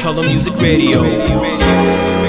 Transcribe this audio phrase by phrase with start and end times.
[0.00, 2.19] Color Music Radio.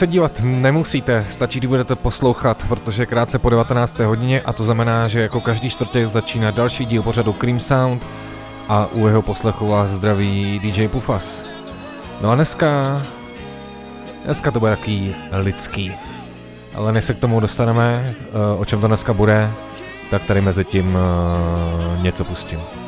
[0.00, 3.98] Se dívat nemusíte, stačí, když budete poslouchat, protože krátce po 19.
[3.98, 8.02] hodině a to znamená, že jako každý čtvrtek začíná další díl pořadu Cream Sound
[8.68, 11.44] a u jeho poslechu vás zdraví DJ Pufas.
[12.20, 13.02] No a dneska,
[14.24, 15.92] dneska to bude jaký lidský.
[16.74, 19.50] Ale než se k tomu dostaneme, eh, o čem to dneska bude,
[20.10, 22.79] tak tady mezi tím eh, něco pustím.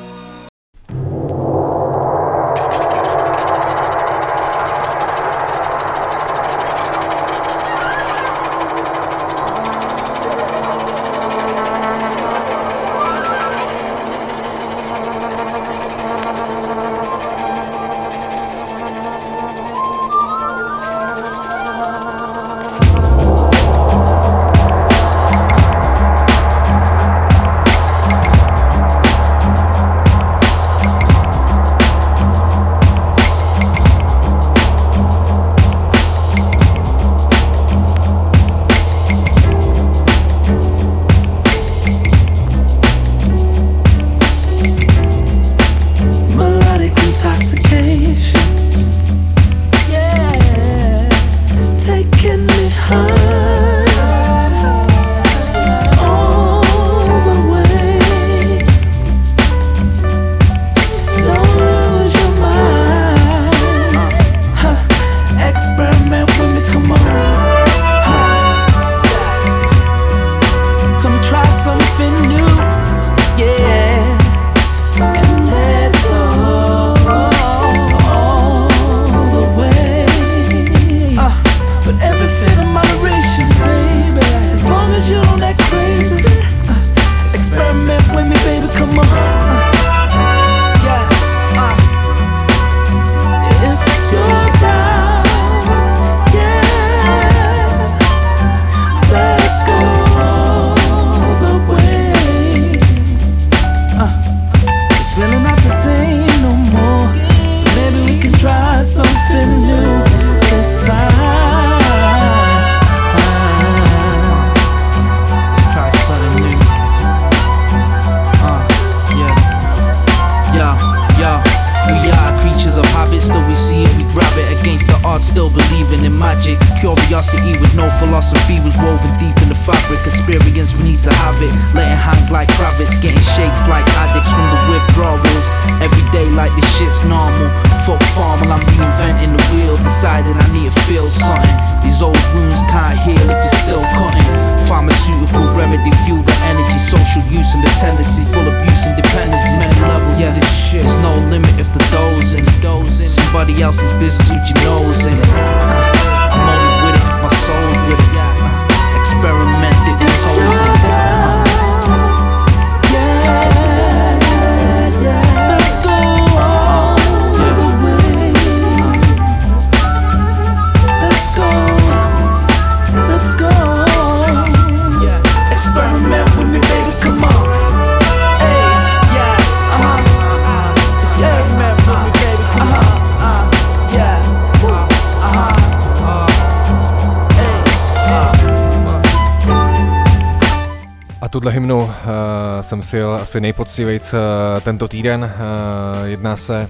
[192.98, 194.20] Jel asi nejpoctivejc uh,
[194.60, 195.24] tento týden.
[195.24, 196.68] Uh, jedná se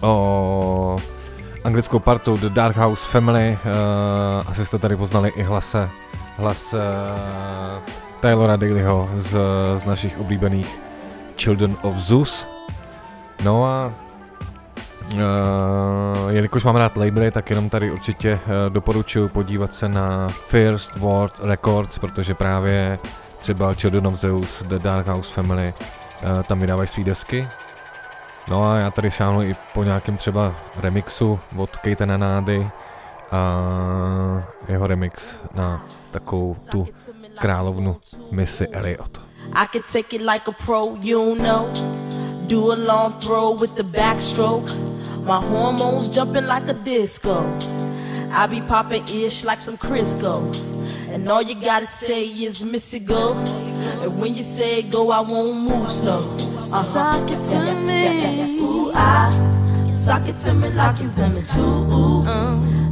[0.00, 0.96] o
[1.64, 3.58] anglickou partu The Dark House Family.
[3.64, 5.88] Uh, asi jste tady poznali i hlase,
[6.36, 6.80] hlas uh,
[8.20, 9.38] Taylora Dalyho z,
[9.76, 10.80] z našich oblíbených
[11.38, 12.46] Children of Zeus.
[13.44, 13.92] No a
[15.14, 15.18] Uh,
[16.28, 21.40] jelikož mám rád labely, tak jenom tady určitě uh, doporučuji podívat se na First World
[21.42, 22.98] Records, protože právě
[23.40, 25.74] třeba Children of Zeus, The Dark House Family,
[26.22, 27.48] uh, tam vydávají svý desky.
[28.48, 32.70] No a já tady šáhnu i po nějakém třeba remixu od Kejtena Nády
[33.30, 33.62] a
[34.68, 36.86] jeho remix na takovou tu
[37.38, 37.96] královnu
[38.30, 39.22] Missy Elliot.
[39.52, 41.68] I could take it like a pro, you know.
[42.46, 44.70] Do a long throw with the backstroke.
[45.24, 47.44] My hormones jumping like a disco.
[48.32, 50.42] I be popping ish like some Crisco.
[51.12, 53.34] And all you gotta say is miss it go.
[54.02, 56.22] And when you say go, I won't move slow.
[56.72, 56.82] Uh-huh.
[56.82, 58.58] Sock it to me.
[58.60, 59.30] Ooh, I
[60.04, 61.60] sock it to me like you tell me to.
[61.60, 62.22] Ooh,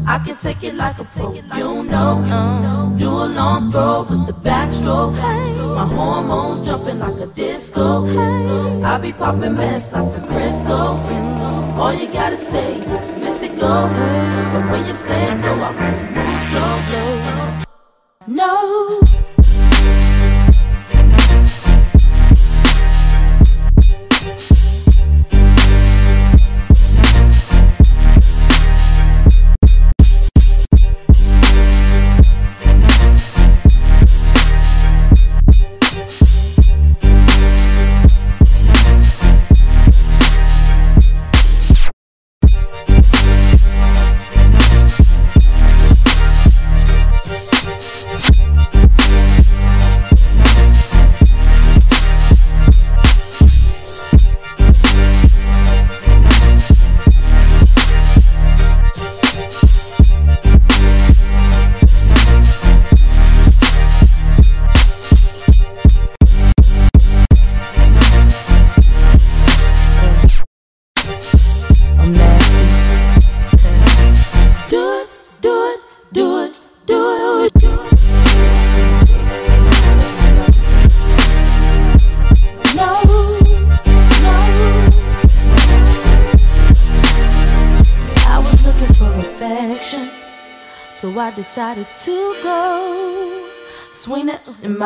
[0.07, 2.97] I can take it like a pro, you know.
[2.99, 5.17] Do a long throw with the backstroke.
[5.77, 8.09] My hormones jumping like a disco.
[8.83, 10.99] I be popping mess like some Crisco.
[11.79, 13.89] All you gotta say is miss it go.
[14.53, 16.08] But when you say go, I won't move slow.
[18.29, 19.01] No.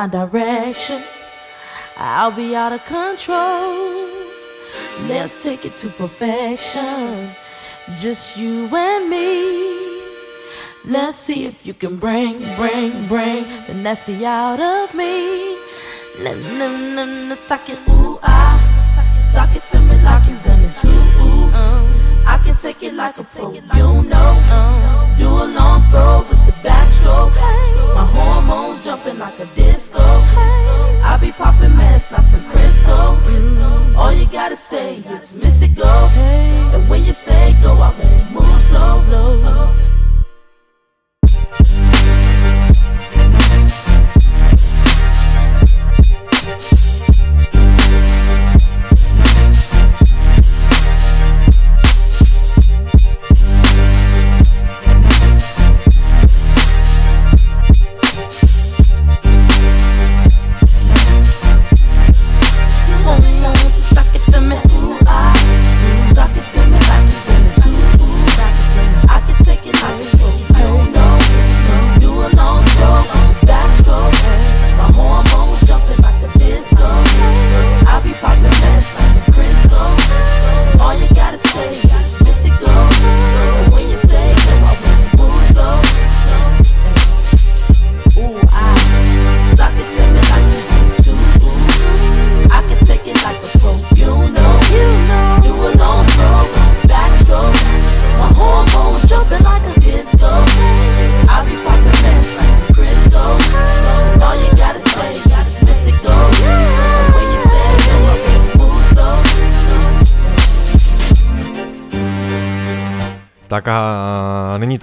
[0.02, 1.00] My direction.
[1.97, 4.09] I'll be out of control.
[5.06, 7.28] Let's take it to perfection.
[8.00, 9.80] Just you and me.
[10.85, 15.56] Let's see if you can bring, bring, bring the nasty out of me.
[16.18, 18.59] Let me suck it, ooh, I
[19.32, 20.88] suck it to me like you done it too.
[21.23, 24.02] Ooh, I can take it like a pro, you know.
[25.18, 27.37] Do a long throw with the backstroke.
[27.94, 29.82] My hormones jumping like a disco.
[31.23, 33.97] Be popping mess like some Crisco.
[33.97, 35.87] All you gotta say is miss it go.
[35.87, 39.92] And when you say go, I won't move slow.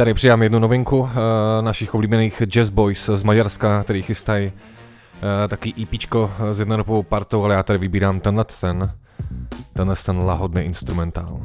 [0.09, 1.09] Tady přijám jednu novinku uh,
[1.61, 4.51] našich oblíbených Jazz Boys z Maďarska, který chystají uh,
[5.47, 8.91] taky EPčko s jednoropovou partou, ale já tady vybírám tenhle ten,
[9.73, 11.39] tenhle ten lahodný instrumentál.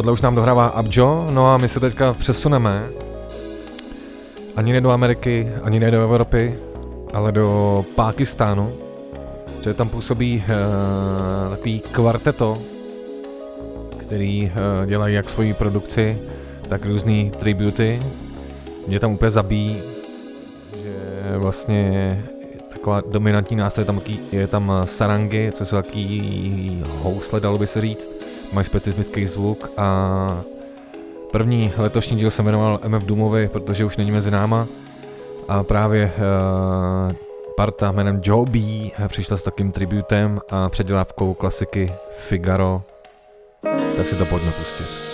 [0.00, 2.88] Tohle už nám dohrává Abjo, no a my se teďka přesuneme.
[4.56, 6.58] Ani ne do Ameriky, ani ne do Evropy,
[7.14, 8.72] ale do Pákistánu,
[9.64, 12.56] že tam působí uh, takový kvarteto,
[13.96, 16.18] který uh, dělají jak svoji produkci,
[16.68, 18.00] tak různý tributy.
[18.86, 19.82] Mě tam úplně zabíjí,
[20.82, 20.94] že
[21.36, 22.24] vlastně
[22.68, 24.00] taková dominantní nástroj, tam
[24.32, 28.19] je tam sarangy, co jsou taký housle, dalo by se říct,
[28.52, 30.42] mají specifický zvuk a
[31.32, 34.68] první letošní díl se jmenoval MF Doomovi, protože už není mezi náma
[35.48, 37.12] a právě uh,
[37.56, 38.58] parta jménem Joe B
[39.08, 42.82] přišla s takým tributem a předělávkou klasiky Figaro,
[43.96, 45.09] tak si to pojďme pustit.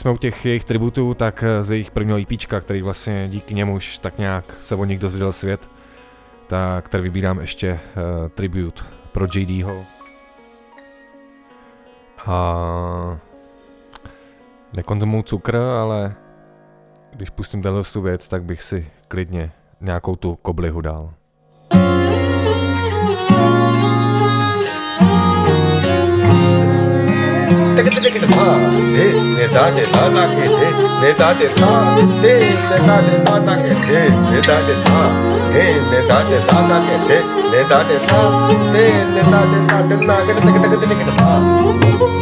[0.00, 2.28] Jsme u těch jejich tributů, tak eh, z jejich prvního EP,
[2.60, 5.70] který vlastně díky němuž tak nějak se o nich dozvěděl svět,
[6.46, 9.84] tak tady vybírám ještě uh, tribut pro JDho.
[12.26, 13.18] A
[14.72, 16.14] nekonzumuju cukr, ale
[17.12, 21.14] když pustím tenhle věc, tak bych si klidně nějakou tu koblihu dal.
[27.80, 29.04] धे
[29.36, 30.68] नेता दे दादा के धे
[31.02, 31.70] नेता दे था
[32.22, 32.34] धे
[32.68, 35.02] नेता दे दादा के धे नेता दे था
[35.52, 37.18] धे नेता दे दादा के धे
[37.52, 38.22] नेता दे था
[38.72, 41.08] धे नेता दे दादा के धे नेता दे दादा के
[42.06, 42.19] धे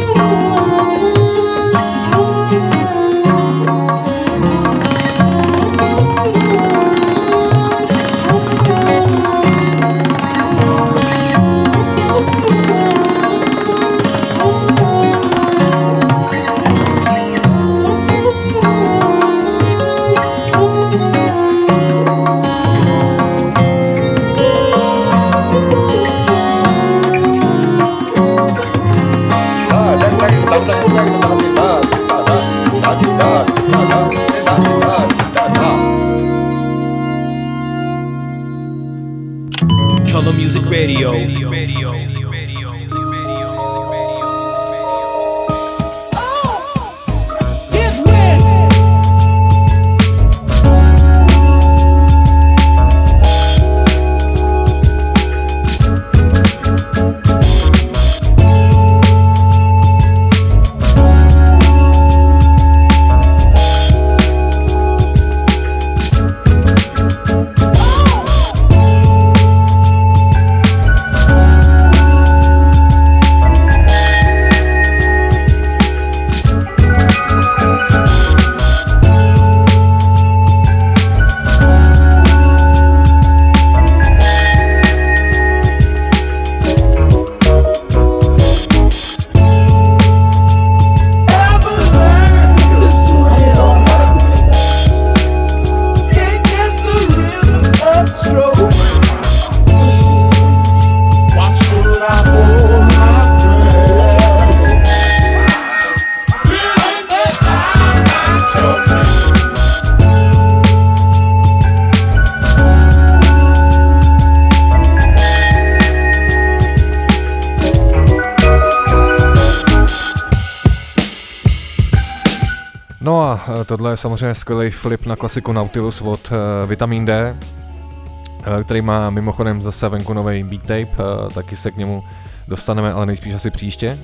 [123.99, 129.89] samozřejmě skvělý flip na klasiku Nautilus od uh, Vitamin D, uh, který má mimochodem zase
[129.89, 132.03] venku nový beat tape, uh, taky se k němu
[132.47, 133.99] dostaneme, ale nejspíš asi příště.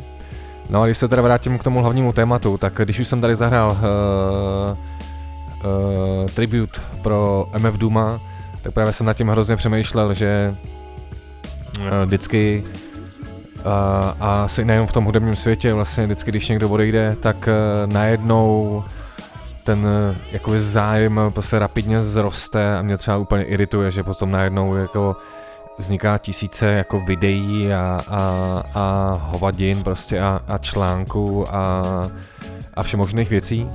[0.70, 3.36] No a když se teda vrátím k tomu hlavnímu tématu, tak když už jsem tady
[3.36, 3.78] zahrál uh,
[5.72, 8.20] uh, tribute pro MF Duma,
[8.62, 10.56] tak právě jsem nad tím hrozně přemýšlel, že
[11.80, 12.64] uh, vždycky
[14.20, 18.84] a asi nejen v tom hudebním světě, vlastně vždycky, když někdo odejde, tak uh, najednou
[19.66, 19.88] ten
[20.32, 25.16] jakoby zájem prostě rapidně zroste a mě třeba úplně irituje, že potom najednou jako
[25.78, 31.84] vzniká tisíce jako videí a, a, a hovadin prostě a, a článků a,
[32.74, 33.70] a všemožných věcí.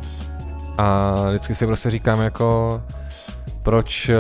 [0.78, 2.82] A vždycky si prostě říkám jako,
[3.62, 4.14] proč, eh,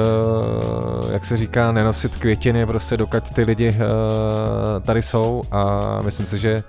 [1.12, 6.38] jak se říká, nenosit květiny prostě dokud ty lidi eh, tady jsou a myslím si,
[6.38, 6.62] že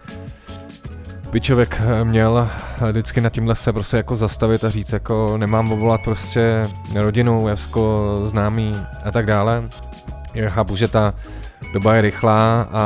[1.32, 2.50] by člověk měl
[2.90, 6.62] vždycky na tímhle se prostě jako zastavit a říct jako nemám volat prostě
[6.96, 9.64] rodinu, jako známý a tak dále.
[10.34, 11.14] Já chápu, že ta
[11.74, 12.86] doba je rychlá a,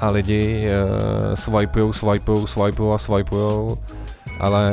[0.00, 3.78] a lidi uh, swipujou, swipujou, swipujou a swipujou,
[4.40, 4.72] ale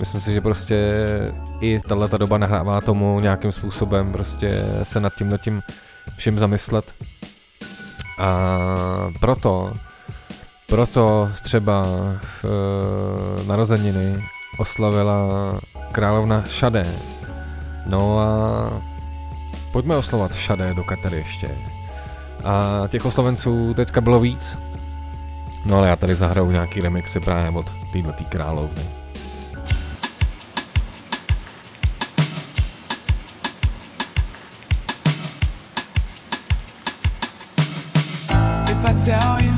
[0.00, 0.90] myslím si, že prostě
[1.60, 5.62] i tahle ta doba nahrává tomu nějakým způsobem prostě se nad tím, nad tím
[6.16, 6.84] všem zamyslet.
[8.18, 8.58] A
[9.20, 9.72] proto,
[10.70, 11.84] proto třeba
[12.22, 14.24] v uh, narozeniny
[14.58, 15.28] oslavila
[15.92, 16.86] královna Šadé.
[17.86, 18.28] No a
[19.72, 21.48] pojďme oslovat Šadé do Katary ještě.
[22.44, 24.58] A těch oslovenců teďka bylo víc.
[25.66, 28.82] No ale já tady zahraju nějaký remixy právě od této královny.
[39.00, 39.49] Tell you,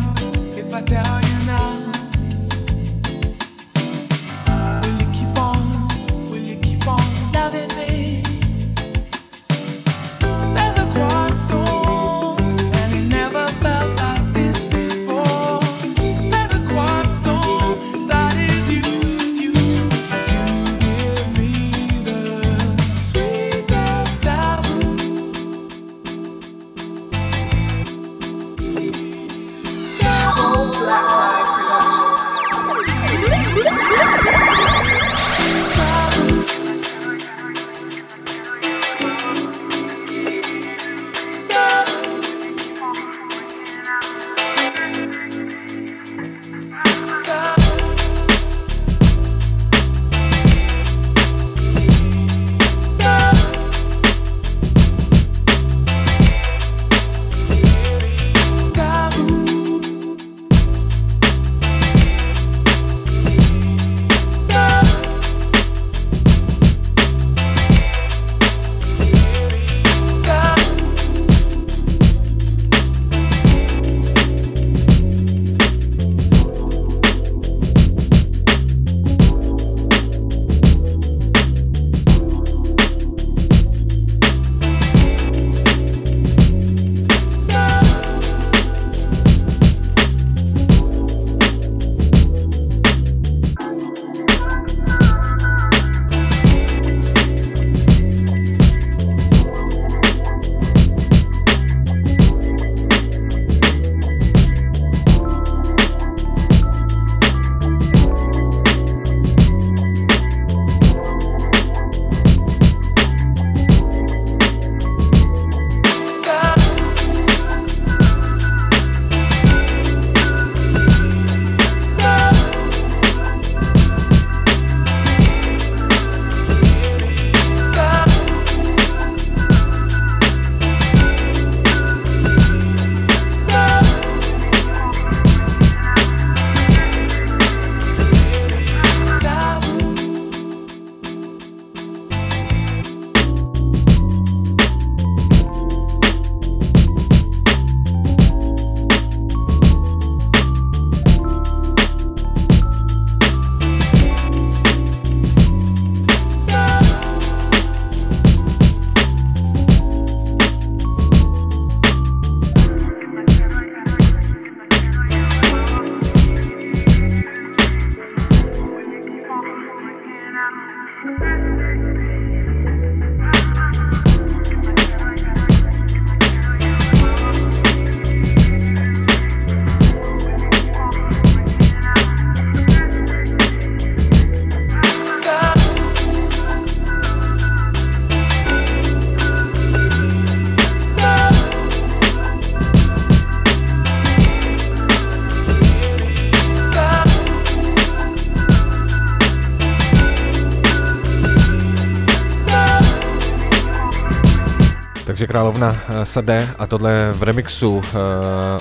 [205.32, 207.94] královna eh, Sade a tohle v remixu eh,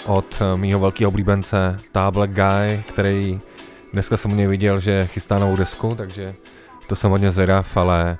[0.05, 3.39] od mýho velkého oblíbence Ta Black Guy, který
[3.93, 6.36] dneska jsem u něj viděl, že chystá novou desku, takže
[6.88, 8.17] to jsem hodně zvědav, ale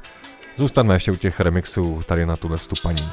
[0.56, 3.12] zůstaneme ještě u těch remixů tady na tuhle stupaní.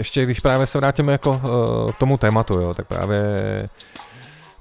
[0.00, 3.20] Ještě, když právě se vrátíme jako uh, k tomu tématu, jo, tak právě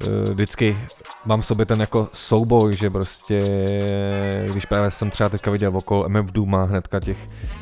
[0.08, 0.78] uh, vždycky
[1.26, 3.44] mám v sobě ten jako souboj, že prostě,
[4.52, 7.18] když právě jsem třeba teďka viděl okolo MF Dooma hnedka těch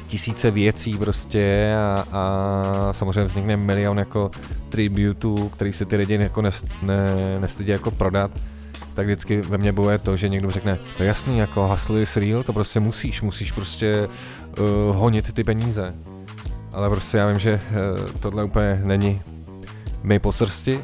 [0.07, 4.31] tisíce věcí prostě a, a samozřejmě vznikne milion jako
[4.69, 8.31] tributů, který si ty lidi jako nest, ne, nestydí jako prodat,
[8.93, 12.17] tak vždycky ve mně bude to, že někdo řekne, to je jasný, jako hustle is
[12.17, 14.07] real, to prostě musíš, musíš prostě
[14.59, 15.93] uh, honit ty peníze.
[16.77, 19.21] Ale prostě já vím, že uh, tohle úplně není
[20.03, 20.83] mi po srsti.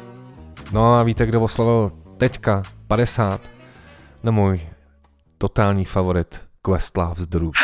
[0.72, 3.40] No a víte, kdo oslavil teďka 50?
[4.22, 4.60] No můj
[5.38, 7.54] totální favorit Questlove z Droop.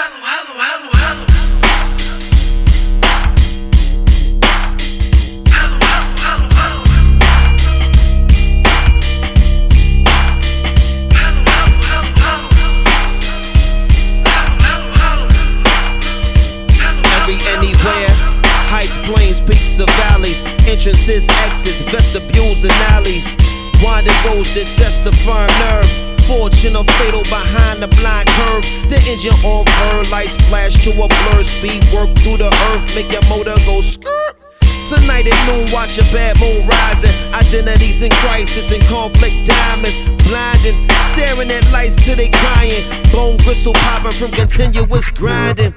[20.80, 23.36] Entrances, exits, vestibules, and alleys.
[23.84, 25.84] Winding roads that test the firm nerve.
[26.24, 28.64] Fortune or fatal behind the blind curve.
[28.88, 31.44] The engine on her lights flash to a blur.
[31.44, 34.40] Speed work through the earth, make your motor go skirt.
[34.88, 37.12] Tonight at noon, watch a bad moon rising.
[37.36, 40.00] Identities in crisis and conflict diamonds.
[40.24, 42.84] Blinding, staring at lights till they crying.
[43.12, 45.74] Bone gristle popping from continuous grinding.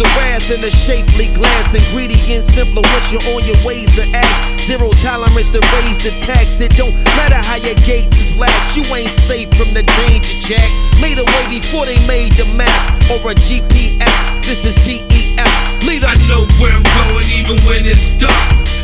[0.00, 1.74] Of wrath in a shapely glass.
[1.74, 4.60] Ingredients influential on your ways to act.
[4.60, 6.58] Zero tolerance to raise the tax.
[6.60, 8.76] It don't matter how your gates is latched.
[8.76, 10.64] You ain't safe from the danger, Jack.
[11.04, 12.72] Made a way before they made the map
[13.12, 14.16] or a GPS.
[14.46, 15.84] This is DEF.
[15.84, 16.06] Leader.
[16.08, 18.32] I know where I'm going even when it's dark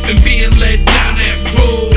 [0.05, 1.96] and being led down that road.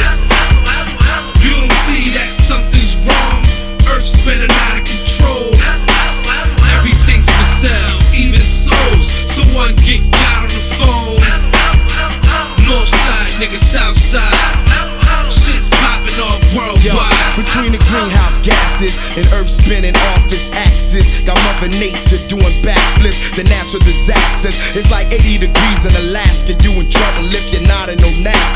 [18.89, 23.37] And earth spinning off its axis, got Mother Nature doing backflips.
[23.37, 26.57] The natural disasters it's like 80 degrees in Alaska.
[26.65, 28.11] You in trouble if you're not in no.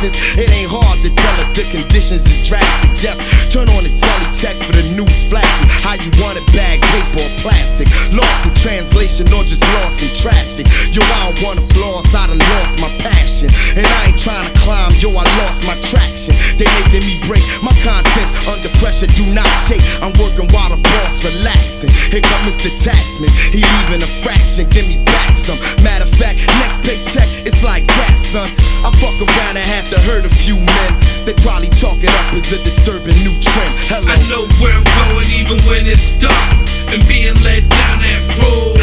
[0.04, 2.92] It ain't hard to tell if the conditions is drastic.
[2.96, 5.68] Just turn on the telly, check for the news flashing.
[5.84, 7.88] How you want it, bag, paper, or plastic.
[8.12, 10.68] Lost in translation or just lost in traffic.
[10.92, 13.52] Yo, I don't wanna floss, I done lost my passion.
[13.76, 16.36] And I ain't trying to climb, yo, I lost my traction.
[16.56, 19.84] They making me break my contents under pressure, do not shake.
[20.00, 21.90] I'm working while the boss relaxing.
[22.10, 22.70] Here come Mr.
[22.82, 25.58] Taxman, he leaving a fraction, give me back some.
[25.82, 28.50] Matter of fact, next paycheck, it's like that, son.
[28.84, 30.90] I fuck around and have to hurt a few men.
[31.24, 33.72] They probably chalk it up as a disturbing new trend.
[33.88, 34.12] Hello.
[34.12, 36.52] I know where I'm going even when it's dark
[36.92, 38.76] and being led down that road.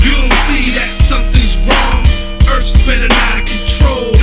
[0.00, 2.00] You don't see that something's wrong.
[2.56, 4.13] Earth's spinning out of control.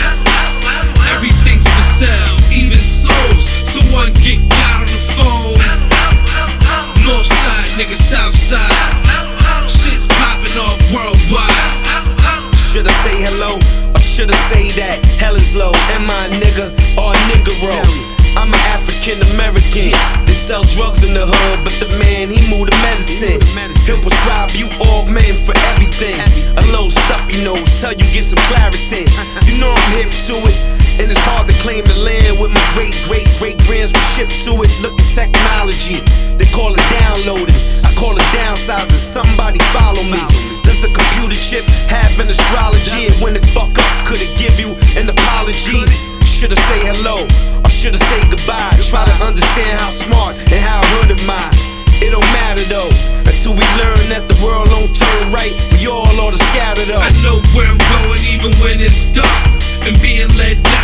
[7.77, 8.71] nigga Southside.
[9.69, 11.71] Shit's popping off worldwide.
[12.71, 13.59] Should I say hello?
[13.95, 15.03] Or should I say that?
[15.19, 15.71] Hell is low.
[15.95, 18.11] Am I a nigga or a nigga roll?
[18.35, 19.91] I'm an African American.
[20.25, 23.39] They sell drugs in the hood, but the man, he moved the medicine.
[23.85, 26.15] He'll prescribe you all men for everything.
[26.55, 29.07] A little stuffy nose, tell you get some Claritin.
[29.47, 30.80] You know I'm hip to it.
[30.99, 34.35] And it's hard to claim the land with my great great great grands was shipped
[34.45, 34.71] to it.
[34.81, 36.03] Look at technology,
[36.35, 37.55] they call it downloading.
[37.85, 38.99] I call it downsizing.
[38.99, 40.21] Somebody follow me.
[40.63, 43.07] Does a computer chip have an astrology?
[43.07, 45.79] And when it fuck up, could it give you an apology?
[46.25, 47.27] Shoulda say hello
[47.61, 48.73] or shoulda say goodbye.
[48.81, 51.49] Try to understand how smart and how hood am I.
[52.01, 52.89] It don't matter though
[53.29, 55.53] until we learn that the world don't turn right.
[55.77, 56.97] We all ought to scatter though.
[56.97, 60.80] I know where I'm going even when it's dark and being led down.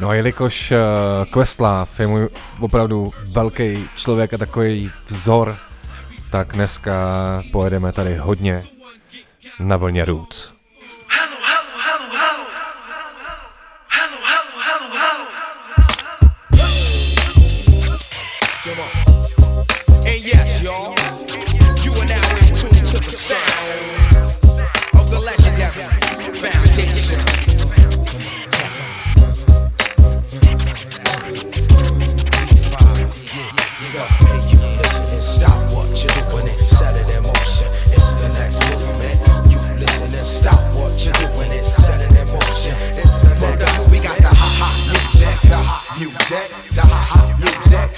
[0.00, 2.28] No a jelikož uh, Questlove je můj
[2.60, 5.56] opravdu velký člověk a takový vzor,
[6.30, 6.92] tak dneska
[7.52, 8.64] pojedeme tady hodně
[9.60, 10.61] na vlně Roots.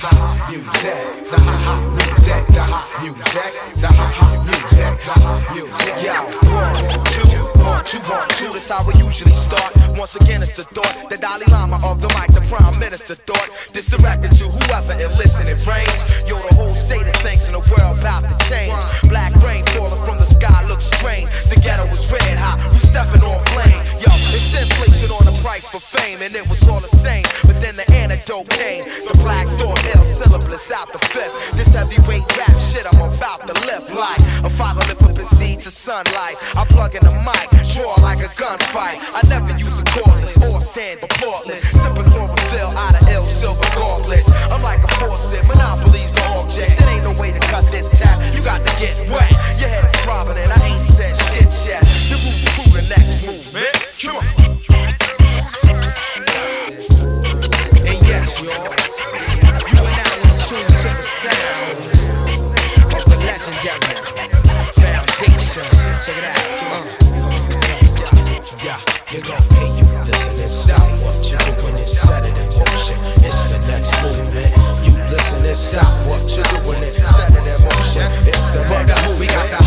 [0.04, 0.34] Hot
[6.54, 7.24] one, two,
[7.62, 8.52] one, two, one, two.
[8.52, 9.72] That's how we usually start.
[9.96, 13.48] Once again, it's the thought, the Dalai Lama of the mic, the Prime Minister thought.
[13.72, 16.02] This directed to whoever it listening frames.
[16.28, 18.74] Yo, the whole state of things in the world to change.
[19.08, 21.28] Black rain falling from the sky looks strange.
[21.48, 23.93] The ghetto was red hot, we stepping on flame.
[24.34, 27.22] It's inflation on the price for fame, and it was all the same.
[27.46, 28.82] But then the antidote came.
[28.82, 31.34] The black thought, ill syllabus out the fifth.
[31.54, 35.60] This heavyweight rap shit I'm about to live like a father lift up his seed
[35.62, 36.36] to sunlight.
[36.58, 38.98] I plug in the mic, draw like a gunfight.
[39.14, 41.62] I never use a cordless or stand portless.
[41.70, 44.28] Sipping chlorophyll out of ill silver gauntlets.
[44.50, 46.83] I'm like a faucet, monopolies the object.
[47.18, 48.18] Way to cut this tap.
[48.34, 49.30] You got to get wet.
[49.58, 51.82] Your head is throbbing and I ain't said shit yet.
[52.10, 53.70] The roots through the next movement.
[54.02, 54.24] Come on.
[57.86, 58.66] And yes, y'all,
[59.70, 61.98] you are now in tune to the sounds
[62.92, 63.94] of the legendary
[64.74, 65.68] foundation.
[66.02, 66.42] Check it out.
[66.58, 66.86] Come on.
[68.64, 68.80] Yeah,
[69.12, 69.36] you go.
[69.54, 72.98] Hey, you listen and stop what you're doing and set it in motion.
[73.22, 74.50] It's the next movement.
[74.84, 77.03] You listen and stop what you're doing it
[79.24, 79.63] We got the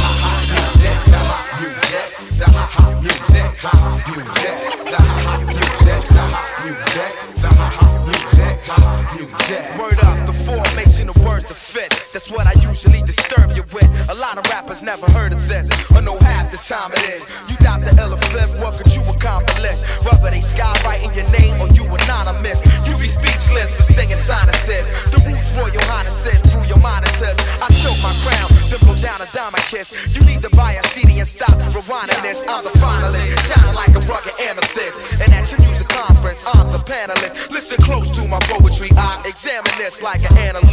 [39.88, 40.67] dance like an animal.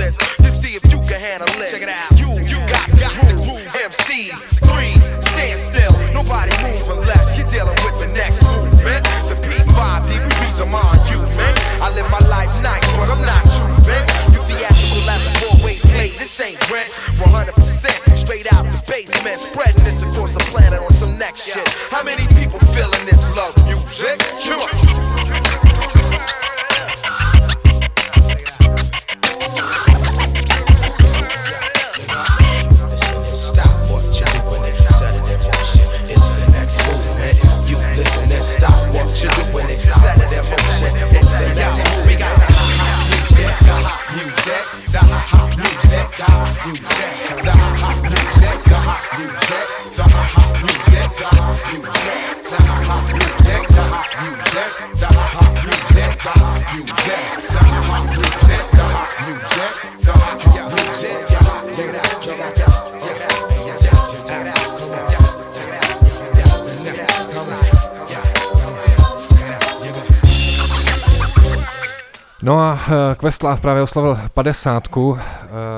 [73.24, 74.88] Questlove právě oslavil 50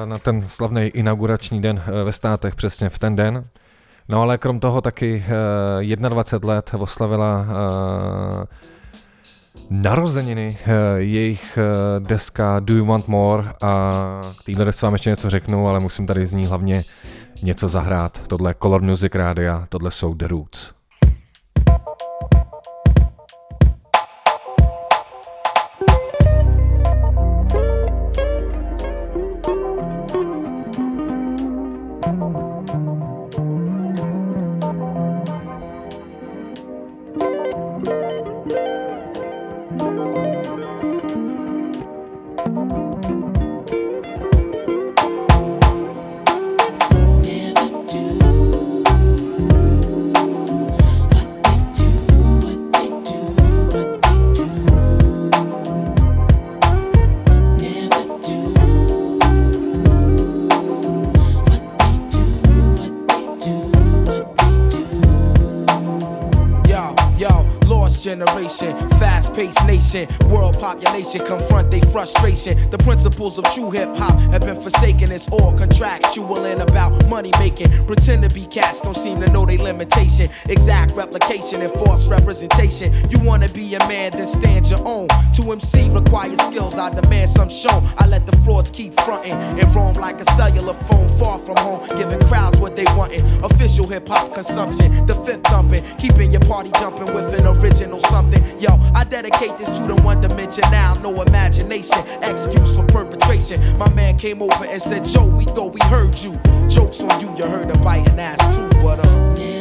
[0.04, 3.44] na ten slavný inaugurační den eh, ve státech, přesně v ten den.
[4.08, 5.24] No ale krom toho taky
[5.96, 7.46] uh, 21 let oslavila
[9.70, 10.58] narozeniny
[10.96, 11.58] jejich
[11.98, 16.06] deska Do You Want More a k téhle desce vám ještě něco řeknu, ale musím
[16.06, 16.84] tady z ní hlavně
[17.42, 18.28] něco zahrát.
[18.28, 20.75] Tohle je Color Music Rádia, tohle jsou The Roots.
[73.36, 75.12] Of true hip hop have been forsaken.
[75.12, 77.68] It's all contractual and about money making.
[77.84, 80.30] Pretend to be cats, don't seem to know their limitation.
[80.48, 81.70] Exact replication and
[82.36, 82.92] representation.
[83.10, 85.08] You wanna be a man, then stand your own.
[85.34, 87.88] To MC requires skills, I demand some shown.
[87.98, 91.86] I let the frauds keep fronting and roam like a cellular phone far from home,
[91.88, 93.24] giving crowds what they wantin'.
[93.44, 98.42] Official hip hop consumption, the fifth thumping, keeping your party jumping with an original something.
[98.60, 103.78] Yo, I dedicate this to the one dimension now, no imagination, excuse for perpetration.
[103.78, 106.38] My man came over and said, Joe, we thought we heard you.
[106.68, 109.26] Jokes on you, you heard a and that's true, but uh.
[109.36, 109.55] Never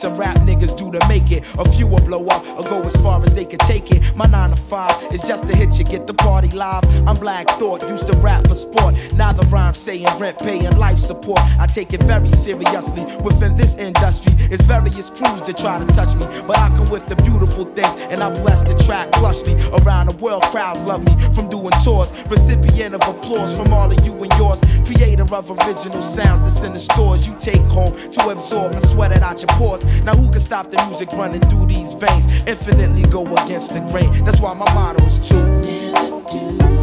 [0.00, 1.44] some rap niggas do to make it.
[1.58, 4.16] A few will blow up or go as far as they can take it.
[4.16, 5.54] My nine to five is just you,
[5.90, 6.84] get the party live.
[7.08, 8.94] I'm Black Thought, used to rap for sport.
[9.14, 11.40] Now the rhyme saying rent, paying life support.
[11.58, 13.04] I take it very seriously.
[13.22, 16.26] Within this industry, it's various crews that try to touch me.
[16.46, 19.54] But I come with the beautiful things, and I bless the track plushly.
[19.82, 22.12] Around the world, crowds love me from doing tours.
[22.28, 24.60] Recipient of applause from all of you and yours.
[24.84, 29.12] Creator of original sounds that's in the stores you take home to absorb and sweat
[29.12, 29.84] it out your pores.
[30.04, 32.26] Now who can stop the music running through these veins?
[32.46, 34.24] Infinitely go against the grain.
[34.24, 36.79] That's why my motto is never do.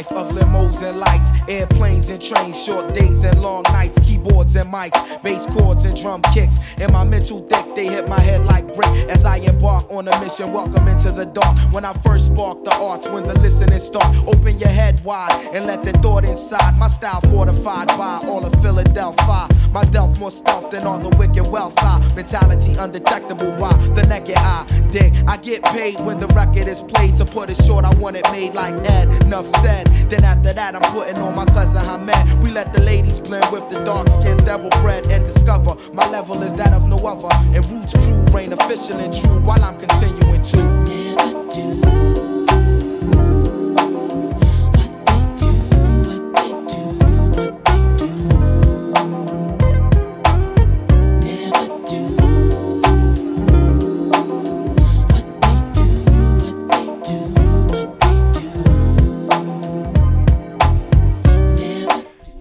[0.00, 4.72] Life of limos and lights, airplanes and trains, short days and long nights, keyboards and
[4.72, 6.56] mics, bass chords and drum kicks.
[6.78, 10.20] In my mental deck, they hit my head like brick as I embark on a
[10.20, 10.52] mission.
[10.52, 11.58] Welcome into the dark.
[11.72, 15.66] When I first spark the arts, when the listening start, open your head wide and
[15.66, 16.78] let the thought inside.
[16.78, 19.48] My style fortified by all of Philadelphia.
[19.70, 21.74] My delf more stealth than all the wicked wealth.
[21.78, 24.64] I mentality undetectable by the naked eye.
[24.90, 27.16] Dig, I get paid when the record is played.
[27.16, 29.08] To put it short, I want it made like Ed.
[29.24, 29.89] Enough said.
[30.08, 32.44] Then after that, I'm putting on my cousin Hamed.
[32.44, 36.42] We let the ladies blend with the dark skinned devil bread and discover my level
[36.42, 37.28] is that of no other.
[37.54, 42.09] And Roots crew reign official and true while I'm continuing to never do.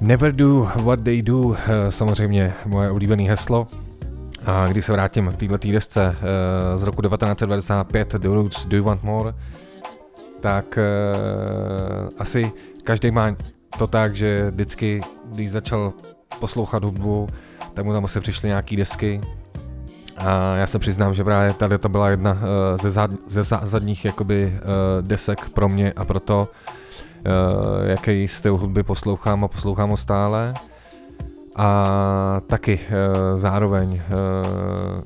[0.10, 3.68] Never do what they do, eh, samozřejmě moje oblíbené heslo.
[4.45, 8.84] A když se vrátím k této desce eh, z roku 1995, The Roots, Do You
[8.84, 9.34] Want More,
[10.39, 10.84] tak eh,
[12.18, 12.51] asi
[12.84, 13.36] každý má
[13.78, 15.93] to tak, že vždycky, když začal
[16.39, 17.28] poslouchat hudbu,
[17.74, 19.22] tak mu tam asi přišly nějaký desky.
[20.18, 22.38] A já se přiznám, že právě tady to byla jedna
[22.82, 24.53] ze, zad, ze zásadních jakoby
[25.01, 26.80] desek pro mě a proto uh,
[27.84, 30.53] jaký styl hudby poslouchám a poslouchám ho stále.
[31.55, 35.01] A taky uh, zároveň uh,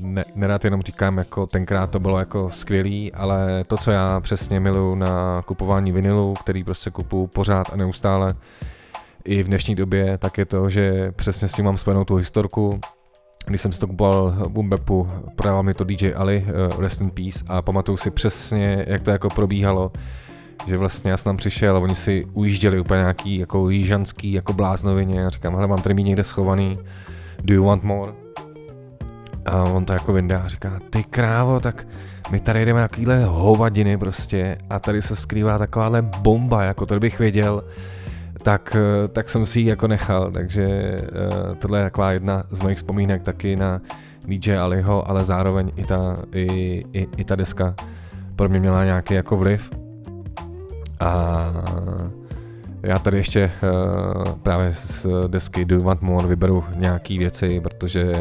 [0.00, 4.60] ne, nerad jenom říkám, jako tenkrát to bylo jako skvělý, ale to, co já přesně
[4.60, 8.34] miluju na kupování vinilu, který prostě kupuju pořád a neustále,
[9.24, 12.80] i v dnešní době, tak je to, že přesně s tím mám spojenou tu historku.
[13.46, 17.44] Když jsem si to kupoval Bumbepu, prodával mi to DJ Ali, uh, Rest in Peace,
[17.48, 19.92] a pamatuju si přesně, jak to jako probíhalo,
[20.66, 24.52] že vlastně já jsem tam přišel a oni si ujížděli úplně nějaký jako jižanský jako
[24.52, 26.78] bláznovině a říkám, hele, mám tady mít někde schovaný,
[27.44, 28.12] do you want more?
[29.46, 31.86] A on to jako vyndá a říká, ty krávo, tak
[32.30, 37.00] my tady jdeme na takovýhle hovadiny prostě a tady se skrývá takováhle bomba, jako to
[37.00, 37.64] bych věděl,
[38.42, 42.60] tak, eh, tak jsem si ji jako nechal, takže uh, tohle je taková jedna z
[42.60, 43.80] mojich vzpomínek taky na
[44.26, 46.44] DJ Aliho, ale zároveň i ta, i,
[46.92, 47.74] i, i ta deska
[48.36, 49.83] pro mě měla nějaký jako vliv.
[51.00, 51.52] A
[52.82, 58.12] já tady ještě uh, právě z desky Do You Want More vyberu nějaký věci, protože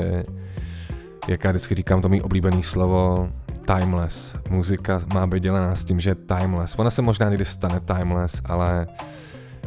[1.28, 3.30] jak já vždycky říkám to mý oblíbený slovo,
[3.66, 4.36] timeless.
[4.50, 6.80] Muzika má být dělená s tím, že je timeless.
[6.80, 8.88] Ona se možná někdy stane timeless, ale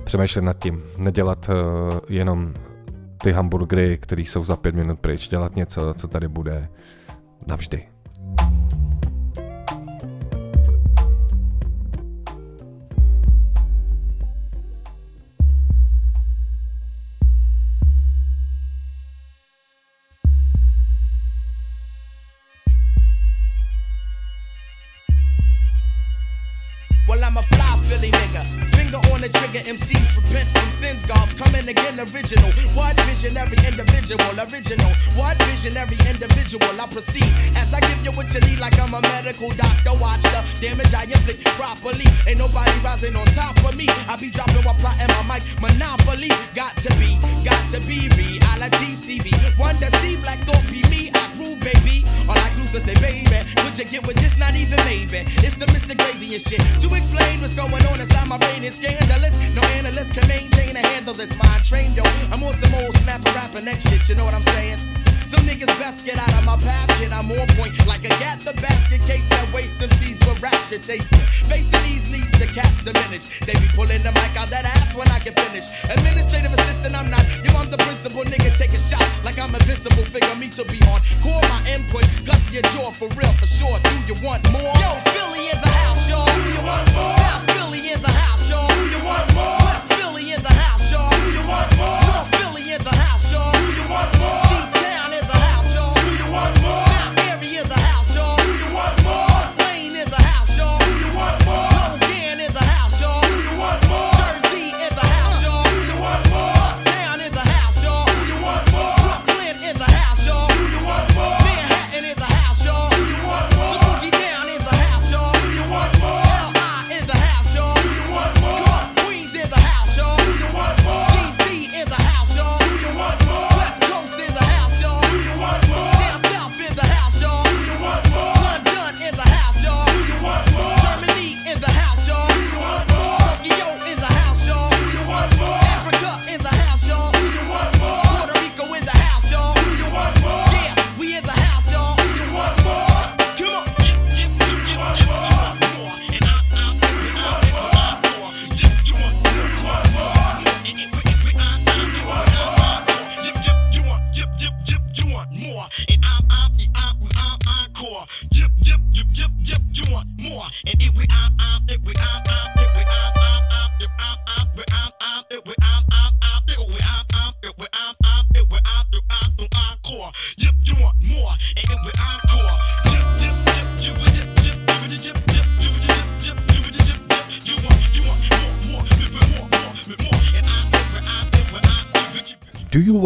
[0.05, 0.83] přemýšlet nad tím.
[0.99, 2.55] Nedělat uh, jenom
[3.23, 5.29] ty hamburgery, které jsou za pět minut pryč.
[5.29, 6.69] Dělat něco, co tady bude
[7.47, 7.96] navždy.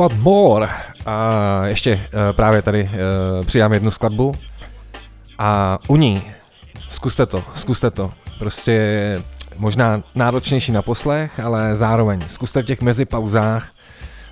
[0.01, 0.69] Want more?
[1.07, 4.35] A ještě uh, právě tady uh, přijám jednu skladbu
[5.39, 6.23] a u ní
[6.89, 8.13] zkuste to, zkuste to.
[8.39, 9.23] Prostě
[9.57, 13.71] možná náročnější na poslech, ale zároveň zkuste v těch mezipauzách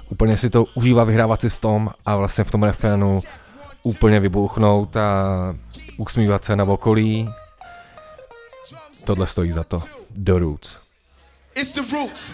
[0.09, 3.21] úplně si to užívat, vyhrávat si v tom a vlastně v tom refrénu
[3.83, 5.25] úplně vybouchnout a
[5.99, 7.31] usmívat se na okolí.
[9.05, 9.83] Tohle stojí za to.
[10.11, 10.79] The Roots.
[11.55, 12.33] It's the roots.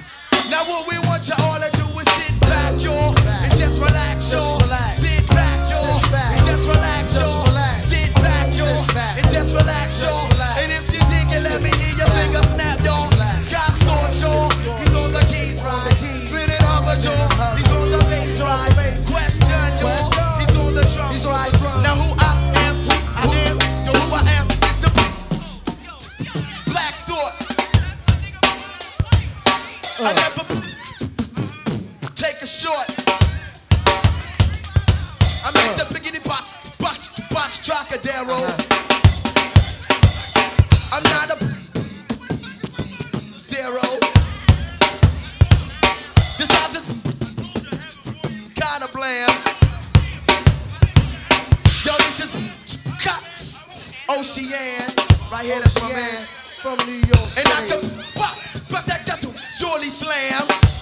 [0.50, 3.23] Now what we want you all to do is sit back, y'all,
[3.74, 4.24] just relax.
[4.26, 5.58] Sit back,
[6.36, 7.24] and just relax.
[7.86, 8.46] Sit back,
[9.16, 10.02] and just relax.
[10.02, 12.78] And if you dig it, let me hear your finger snap,
[13.74, 14.22] Storch,
[14.78, 15.90] he's on the keys, right?
[15.90, 17.06] Spin it up, he's
[17.72, 18.72] on the bass, right?
[19.10, 19.72] Question,
[20.38, 21.52] he's on the drums, right?
[21.82, 22.22] Now who I
[22.66, 23.56] am, who I am,
[23.86, 24.46] yo, who I am,
[24.82, 24.90] the
[26.70, 27.34] Black Thought.
[30.00, 30.44] I never
[38.04, 38.36] Daryl.
[38.36, 38.52] Uh-huh.
[40.92, 41.36] I'm not a
[43.38, 43.80] zero.
[46.36, 46.84] This I just
[48.60, 49.32] kind of bland.
[51.86, 52.30] Yo, this is
[54.10, 54.52] Ocean.
[55.32, 56.26] Right here, that's my man.
[56.60, 57.28] From New York.
[57.38, 57.80] And I can
[58.14, 60.73] box, but that got to surely slam.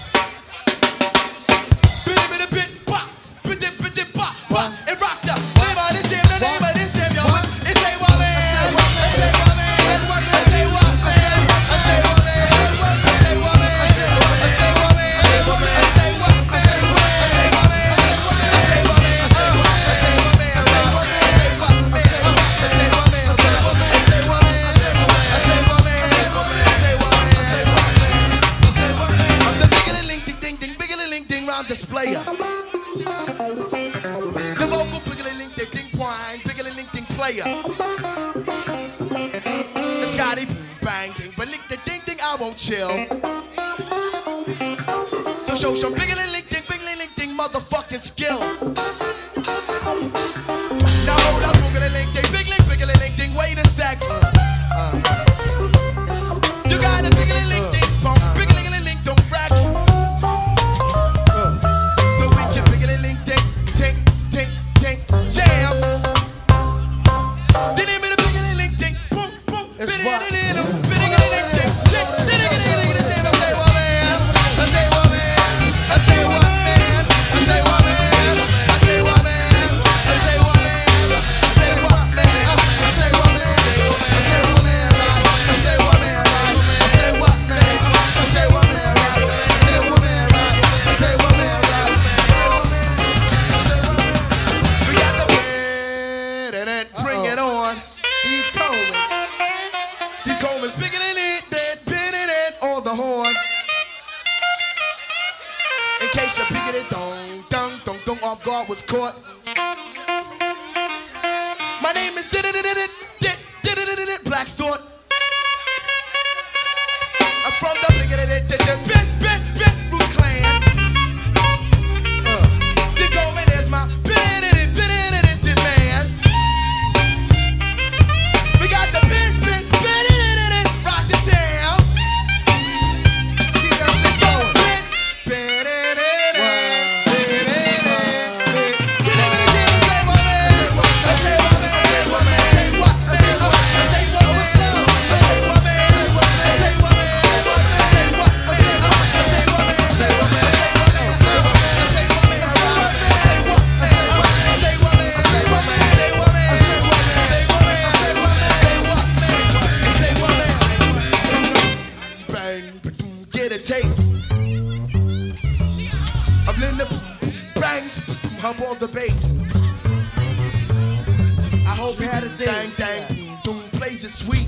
[174.13, 174.47] sweet.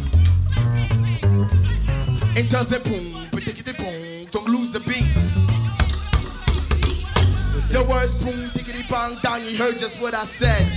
[2.36, 5.08] It does it boom, but it boom, don't lose the beat.
[7.72, 10.68] The words boom, tickety bang down, you heard just what I said.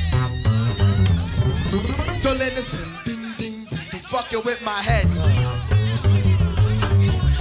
[2.17, 5.05] So let this boom, ding, ding, ding, fucking with my head.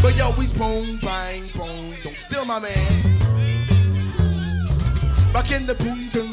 [0.03, 3.18] But yo, we boom, bang, boom, don't steal my man.
[5.32, 6.26] Back in the boom, ding.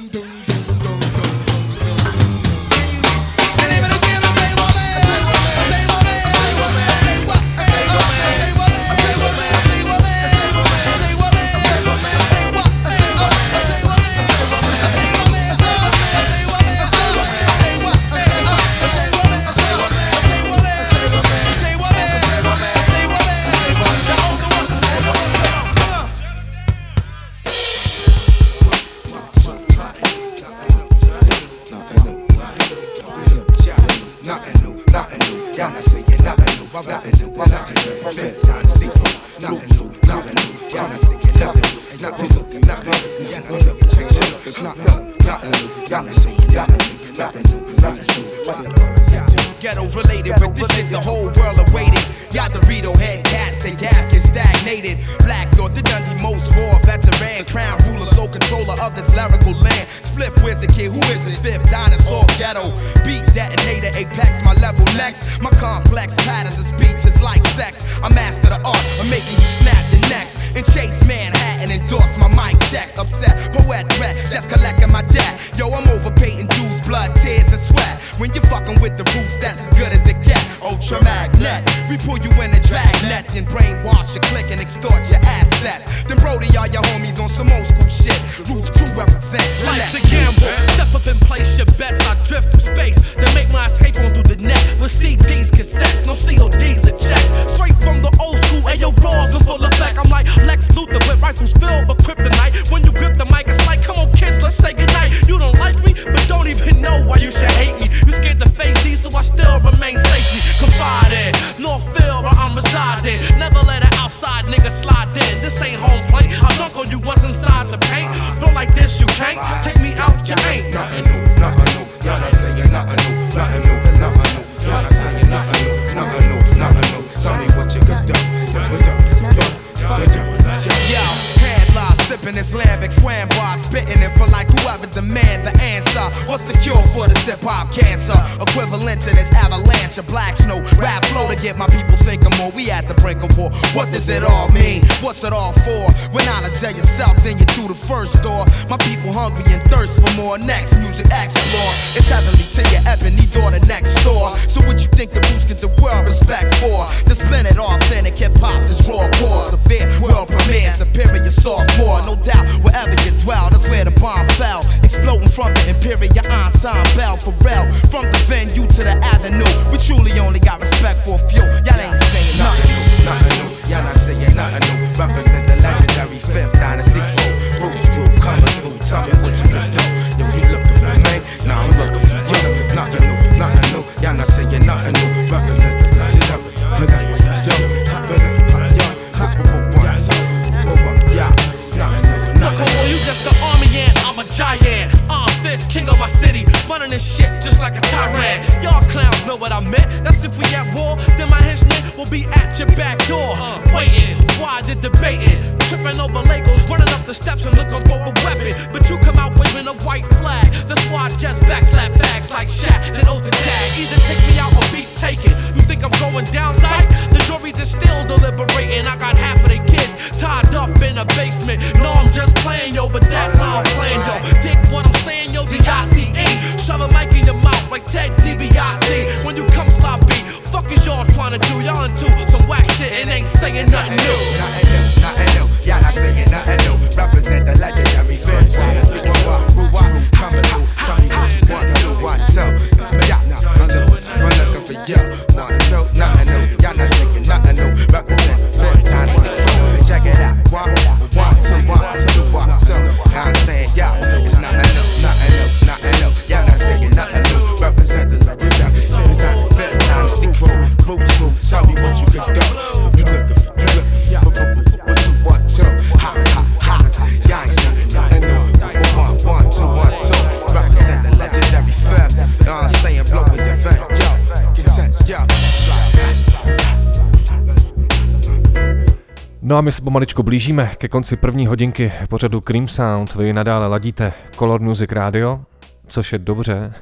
[279.64, 283.16] my se pomaličku blížíme ke konci první hodinky pořadu Cream Sound.
[283.16, 285.41] Vy nadále ladíte Color Music Radio,
[285.88, 286.74] což je dobře.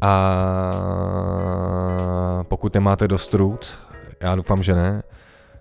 [0.00, 0.14] A
[2.48, 3.78] pokud nemáte dost růc,
[4.20, 5.02] já doufám, že ne,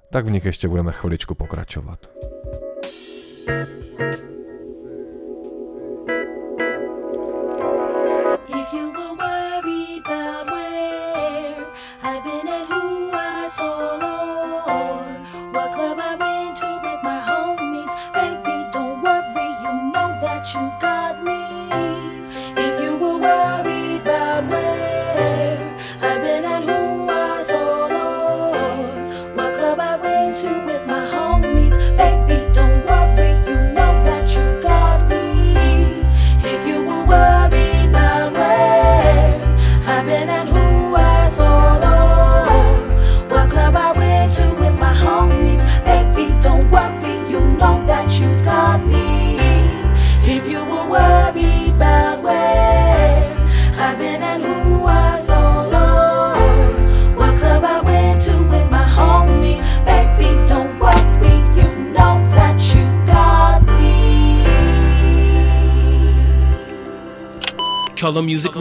[0.10, 2.00] tak v nich ještě budeme chviličku pokračovat.
[3.48, 4.31] thank you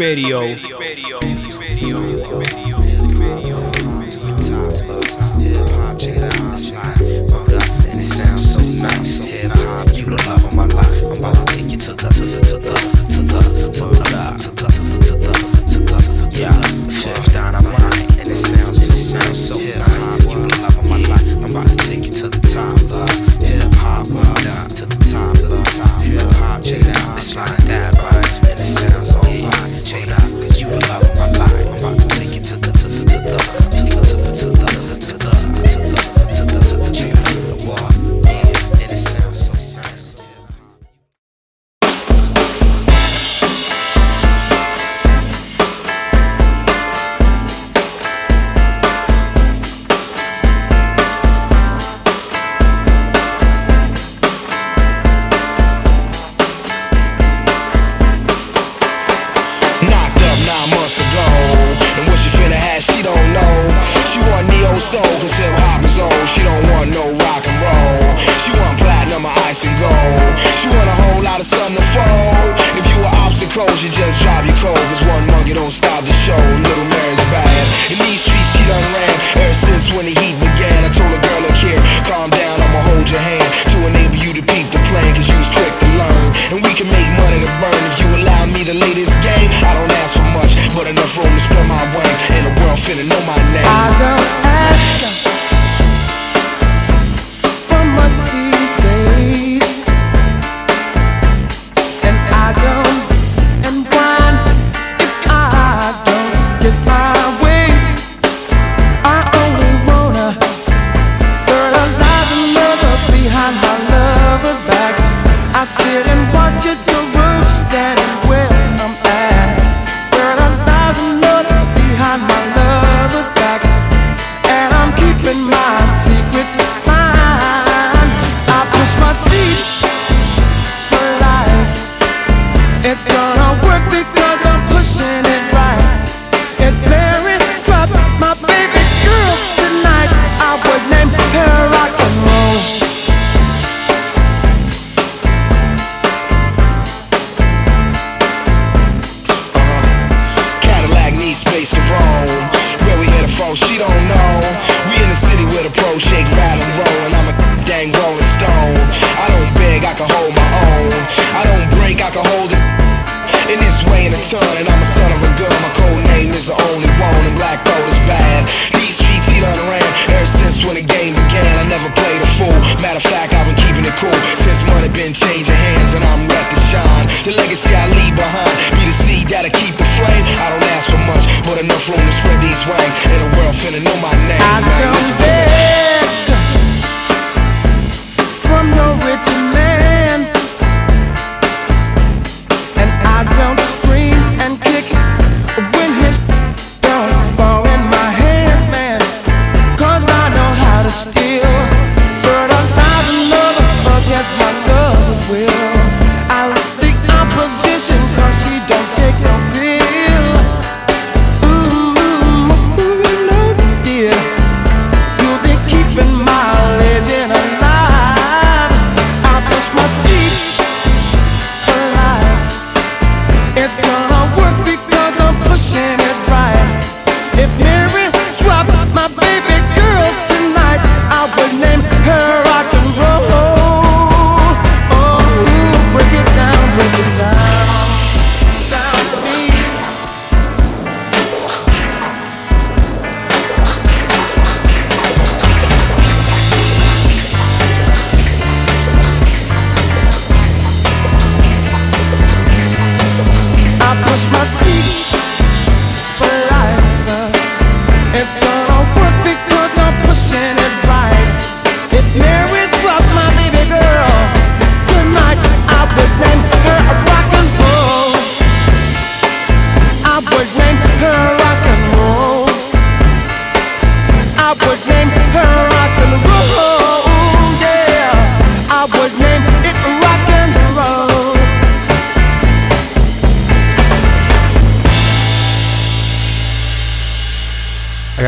[0.01, 0.41] Radio.
[0.41, 0.80] Radio.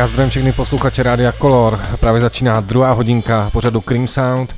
[0.03, 1.79] Já zdravím všechny posluchače Rádia Color.
[1.99, 4.55] Právě začíná druhá hodinka pořadu Cream Sound.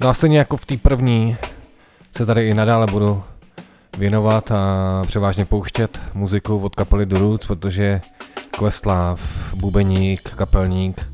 [0.00, 1.36] No a stejně jako v té první
[2.16, 3.22] se tady i nadále budu
[3.98, 8.00] věnovat a převážně pouštět muziku od kapely The Roots, protože
[8.58, 9.22] Questlove,
[9.54, 11.12] bubeník, kapelník,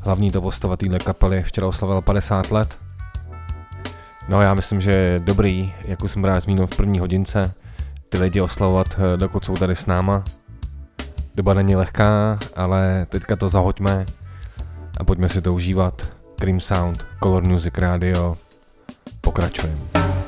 [0.00, 2.78] hlavní to postava téhle kapely, včera oslavil 50 let.
[4.28, 7.54] No já myslím, že je dobrý, jak už jsem rád zmínil v první hodince,
[8.08, 10.24] ty lidi oslavovat, eh, dokud jsou tady s náma.
[11.34, 14.06] Doba není lehká, ale teďka to zahoďme
[15.00, 16.06] a pojďme si to užívat.
[16.40, 18.36] Cream Sound, Color Music Radio,
[19.20, 20.21] pokračujeme.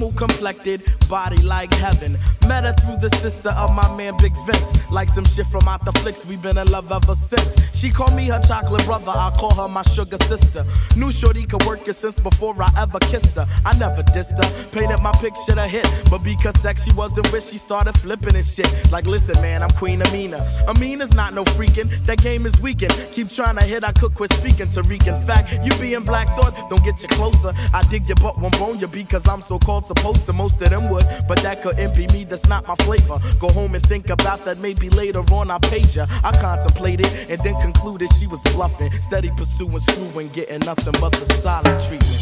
[0.00, 2.16] Gold complected, body like heaven.
[2.50, 4.90] Met her through the sister of my man Big Vince.
[4.90, 7.54] Like some shit from out the flicks, we been in love ever since.
[7.72, 10.66] She called me her chocolate brother, I call her my sugar sister.
[10.96, 13.46] Knew Shorty could work it since before I ever kissed her.
[13.64, 15.88] I never dissed her, painted my picture to hit.
[16.10, 18.68] But because sex she wasn't with, she started flipping and shit.
[18.90, 20.38] Like, listen, man, I'm Queen Amina.
[20.66, 22.92] Amina's not no freaking, that game is weakened.
[23.12, 24.66] Keep trying to hit, I could quit speaking.
[24.66, 27.52] Tariq, in fact, you being black thought, don't get you closer.
[27.72, 30.32] I dig your butt, won't bone you because I'm so called supposed to.
[30.32, 33.18] Most of them would, but that couldn't be me, not my flavor.
[33.38, 36.06] Go home and think about that, maybe later on I page her.
[36.24, 38.90] I contemplated and then concluded she was bluffing.
[39.02, 42.20] Steady pursuing, screwing, getting nothing but the silent treatment.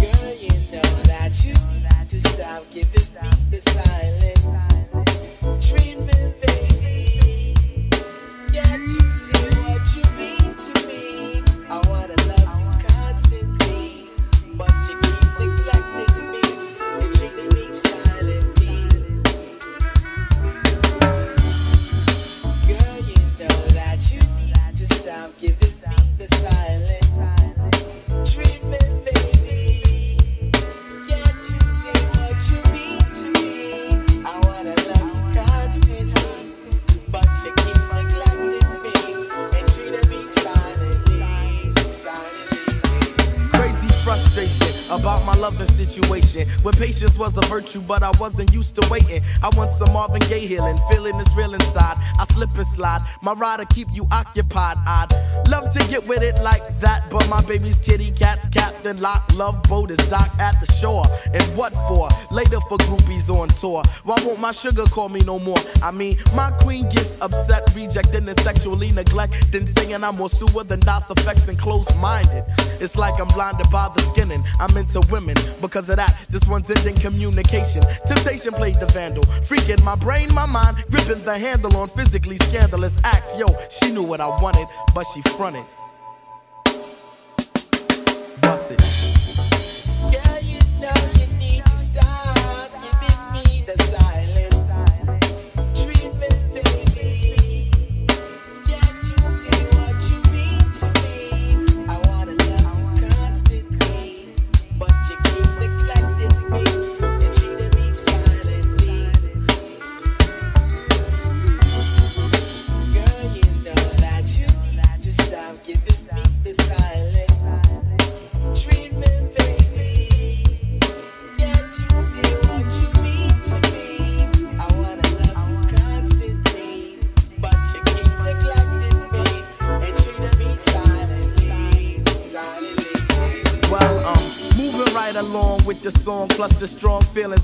[0.00, 1.54] Girl, you know that you
[2.20, 4.67] stop giving me the
[44.90, 46.48] about my loving situation.
[46.62, 49.22] When patience was a virtue, but I wasn't used to waiting.
[49.42, 51.96] I want some Marvin Gaye healing, feeling this real inside.
[52.18, 54.76] I slip and slide, my rider keep you occupied.
[54.86, 59.30] I'd love to get with it like that, but my baby's kitty cat's captain lock.
[59.34, 61.04] Love boat is docked at the shore.
[61.32, 62.08] And what for?
[62.30, 63.82] Later for groupies on tour.
[64.04, 65.58] Why won't my sugar call me no more?
[65.82, 70.80] I mean, my queen gets upset, rejecting and sexually neglecting, saying I'm more sewer than
[70.80, 72.44] DOS effects and close minded.
[72.80, 74.44] It's like I'm blinded by the skinning.
[74.58, 75.36] I'm into women.
[75.60, 77.82] Because of that, this one's ending communication.
[78.06, 79.24] Temptation played the vandal.
[79.44, 83.36] Freaking my brain, my mind, gripping the handle on physically scandalous acts.
[83.36, 85.64] Yo, she knew what I wanted, but she fronted.
[88.40, 89.17] Bust it.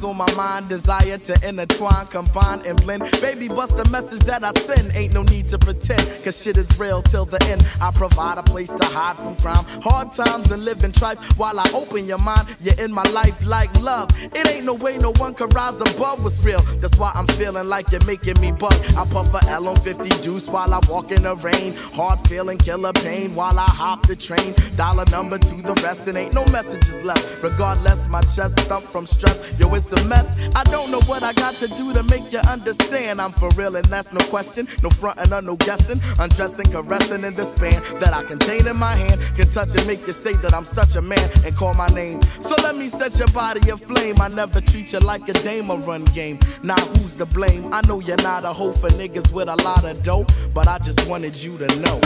[0.04, 3.02] On my mind, desire to intertwine, combine, and blend.
[3.20, 4.94] Baby, bust the message that I send.
[4.94, 7.66] Ain't no need to pretend, cause shit is real till the end.
[7.80, 11.18] I provide a place to hide from crime, hard times and live in trife.
[11.36, 14.08] While I open your mind, you're in my life like love.
[14.20, 16.60] It ain't no way no one can rise above what's real.
[16.80, 18.74] That's why I'm feeling like you're making me bug.
[18.96, 21.74] I puff a L on 50 juice while I walk in the rain.
[21.92, 24.54] Hard feeling, killer pain while I hop the train.
[24.76, 27.42] Dollar number to the rest, and ain't no messages left.
[27.42, 29.38] Regardless, my chest thump from stress.
[29.58, 30.23] Yo, it's a mess.
[30.54, 33.20] I don't know what I got to do to make you understand.
[33.20, 34.68] I'm for real, and that's no question.
[34.82, 36.00] No frontin' or no guessing.
[36.18, 39.20] Undressing, caressing in the span that I contain in my hand.
[39.36, 42.20] Can touch and make you say that I'm such a man and call my name.
[42.40, 44.20] So let me set your body aflame.
[44.20, 46.38] I never treat you like a dame or run game.
[46.62, 47.72] Now who's to blame?
[47.72, 50.78] I know you're not a hoe for niggas with a lot of dough, but I
[50.78, 52.00] just wanted you to know.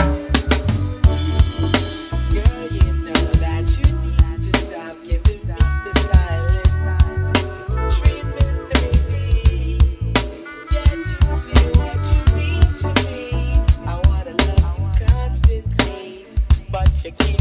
[17.05, 17.38] You keep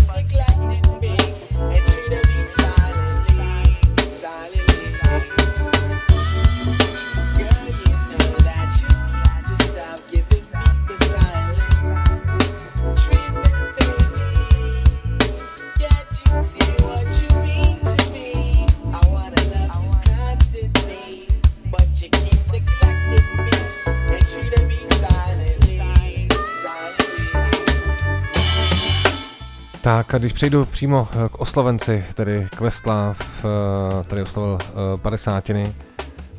[29.89, 34.67] Tak a když přejdu přímo eh, k oslovenci, tedy Questlove, eh, tady oslavil eh,
[34.97, 35.75] padesátiny,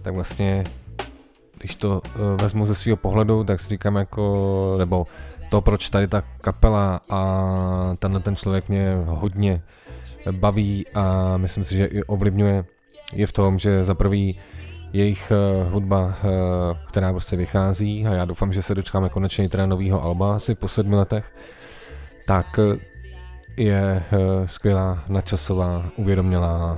[0.01, 0.63] tak vlastně,
[1.57, 2.01] když to
[2.41, 5.07] vezmu ze svého pohledu, tak si říkám jako, nebo
[5.49, 9.61] to, proč tady ta kapela a tenhle ten člověk mě hodně
[10.31, 12.65] baví a myslím si, že i ovlivňuje
[13.13, 14.39] je v tom, že za prvý
[14.93, 15.31] jejich
[15.69, 16.13] hudba,
[16.87, 20.67] která prostě vychází a já doufám, že se dočkáme konečně teda nového alba asi po
[20.67, 21.35] sedmi letech,
[22.27, 22.59] tak
[23.59, 26.77] je uh, skvělá, nadčasová, uvědomělá,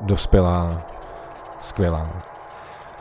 [0.00, 0.82] dospělá,
[1.60, 2.10] skvělá.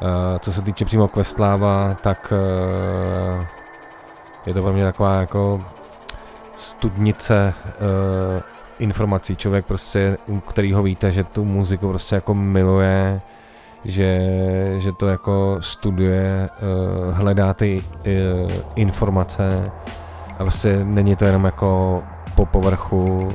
[0.01, 0.07] Uh,
[0.39, 3.45] co se týče přímo Questláva, tak uh,
[4.45, 5.63] je to pro mě taková jako
[6.55, 7.53] studnice
[8.79, 9.35] informací.
[9.35, 13.21] Člověk prostě, u kterého víte, že tu muziku prostě jako miluje,
[13.85, 14.19] že,
[14.77, 16.49] že to jako studuje,
[17.11, 17.83] hledá ty
[18.75, 19.71] informace
[20.39, 22.03] a prostě není to jenom jako
[22.39, 23.33] po povrchu.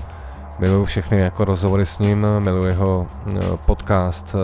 [0.58, 4.34] Miluju všechny jako rozhovory s ním, miluju jeho uh, podcast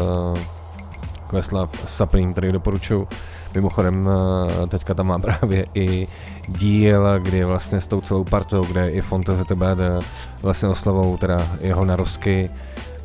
[1.30, 3.08] Questlove Supreme, který doporučuji.
[3.54, 6.08] Mimochodem uh, teďka tam má právě i
[6.48, 10.02] díl, kdy vlastně s tou celou partou, kde i Fonteze Brother
[10.42, 12.50] vlastně oslavou teda jeho narosky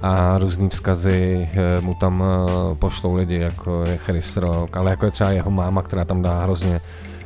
[0.02, 5.06] a různý vzkazy eh, mu tam eh, pošlou lidi, jako je Chris Rock, ale jako
[5.06, 6.82] je třeba jeho máma, která tam dá hrozně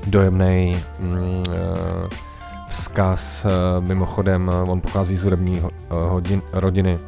[0.08, 2.29] dojemný mm, eh,
[2.70, 3.46] vzkaz.
[3.80, 7.00] Mimochodem, on pochází z hudební hodin, rodiny.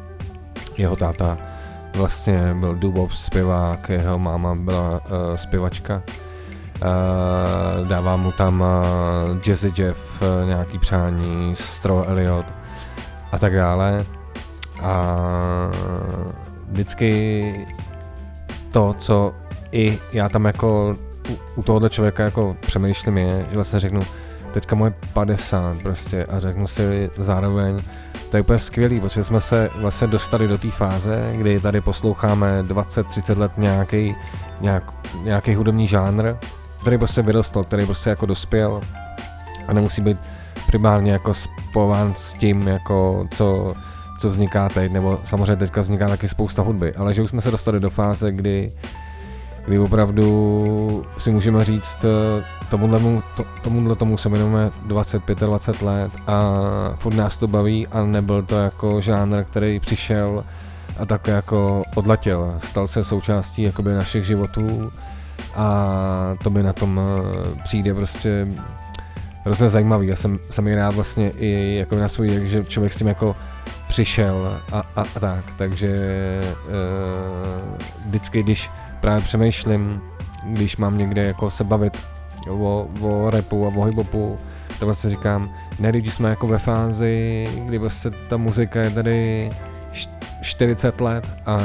[0.78, 1.38] Jeho táta
[1.96, 6.02] vlastně byl dubov zpěvák, jeho máma byla uh, zpěvačka.
[6.02, 12.46] Uh, dává mu tam uh, Jazzy Jeff, uh, nějaký přání, Stro Elliot
[13.32, 14.04] a tak dále.
[14.82, 15.16] A
[16.68, 17.66] vždycky
[18.70, 19.34] to, co
[19.72, 20.96] i já tam jako
[21.30, 24.00] u, u tohohle člověka jako přemýšlím je, že vlastně řeknu,
[24.52, 27.82] teďka moje 50 prostě a řeknu si zároveň,
[28.30, 32.62] to je úplně skvělý, protože jsme se vlastně dostali do té fáze, kdy tady posloucháme
[32.62, 34.14] 20-30 let nějaký,
[34.60, 34.92] nějak,
[35.22, 36.34] nějaký hudební žánr,
[36.80, 38.80] který prostě vyrostl, který prostě jako dospěl
[39.68, 40.18] a nemusí být
[40.66, 43.74] primárně jako spován s tím, jako co,
[44.18, 47.50] co vzniká teď, nebo samozřejmě teďka vzniká taky spousta hudby, ale že už jsme se
[47.50, 48.72] dostali do fáze, kdy,
[49.66, 52.04] kdy opravdu si můžeme říct,
[52.72, 56.52] tomuhle, to, tomuhle tomu se věnujeme 25-20 let a
[56.96, 60.44] furt nás to baví a nebyl to jako žánr, který přišel
[60.98, 62.54] a tak jako odletěl.
[62.58, 64.92] Stal se součástí jakoby našich životů
[65.54, 65.86] a
[66.42, 67.00] to mi na tom
[67.62, 68.48] přijde prostě
[69.44, 70.06] hrozně zajímavý.
[70.06, 73.36] Já jsem, jsem i rád vlastně i jako na svůj, že člověk s tím jako
[73.88, 75.90] přišel a, a, a tak, takže
[76.66, 78.70] uh, vždycky, když
[79.00, 80.00] právě přemýšlím,
[80.44, 82.11] když mám někde jako se bavit
[82.48, 84.38] o, o repu a o hiphopu,
[84.68, 89.50] tak vlastně říkám, ne, když jsme jako ve fázi, kdy vlastně ta muzika je tady
[90.42, 91.58] 40 let a,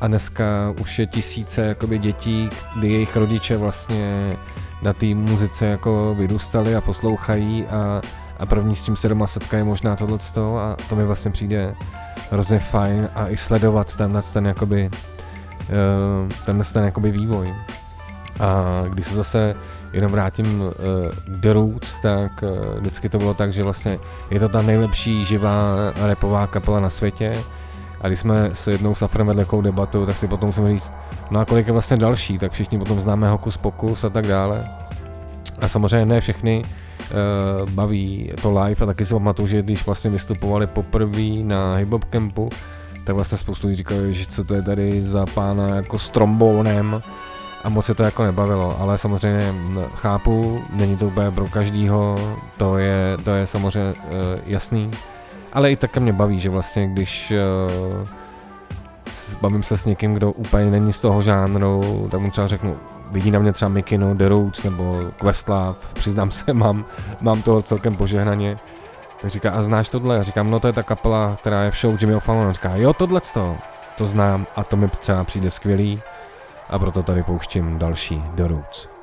[0.00, 4.36] a dneska už je tisíce jakoby dětí, kdy jejich rodiče vlastně
[4.82, 8.00] na té muzice jako vyrůstali a poslouchají a,
[8.38, 11.74] a první s čím se doma setkají možná tohleto a to mi vlastně přijde
[12.30, 17.54] hrozně fajn a i sledovat tenhle ten jakoby uh, tenhle ten jakoby vývoj.
[18.40, 19.54] A když se zase
[19.92, 20.70] jenom vrátím uh,
[21.26, 23.98] The Roots, tak uh, vždycky to bylo tak, že vlastně
[24.30, 25.74] je to ta nejlepší živá
[26.06, 27.36] repová kapela na světě
[28.00, 30.92] a když jsme se jednou s Afrem vedli takovou debatu, tak si potom musíme říct,
[31.30, 34.68] no a kolik je vlastně další, tak všichni potom známe Hokus Pokus a tak dále.
[35.60, 40.10] A samozřejmě ne všechny uh, baví to live a taky si pamatuju, že když vlastně
[40.10, 42.50] vystupovali poprvé na hip hop campu,
[43.04, 47.02] tak vlastně spoustu lidí říkali, že co to je tady za pána jako s trombónem
[47.64, 49.54] a moc se to jako nebavilo, ale samozřejmě
[49.94, 52.16] chápu, není to úplně pro každýho,
[52.56, 53.98] to je, to je samozřejmě uh,
[54.46, 54.90] jasný,
[55.52, 58.08] ale i tak mě baví, že vlastně když uh,
[59.40, 62.76] bavím se s někým, kdo úplně není z toho žánru, tak mu třeba řeknu,
[63.10, 66.84] vidí na mě třeba Mikino, The Roots nebo Questlove, přiznám se, mám,
[67.20, 68.56] mám toho celkem požehnaně.
[69.20, 70.16] Tak říká, a znáš tohle?
[70.16, 72.52] Já říkám, no to je ta kapela, která je v show Jimmyho Fallona.
[72.52, 73.56] Říká, jo, tohle to,
[73.96, 76.02] to znám a to mi třeba přijde skvělý
[76.70, 78.99] a proto tady pouštím další The Roots.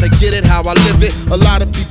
[0.00, 1.14] Try to get it how I live it.
[1.26, 1.89] A lot of people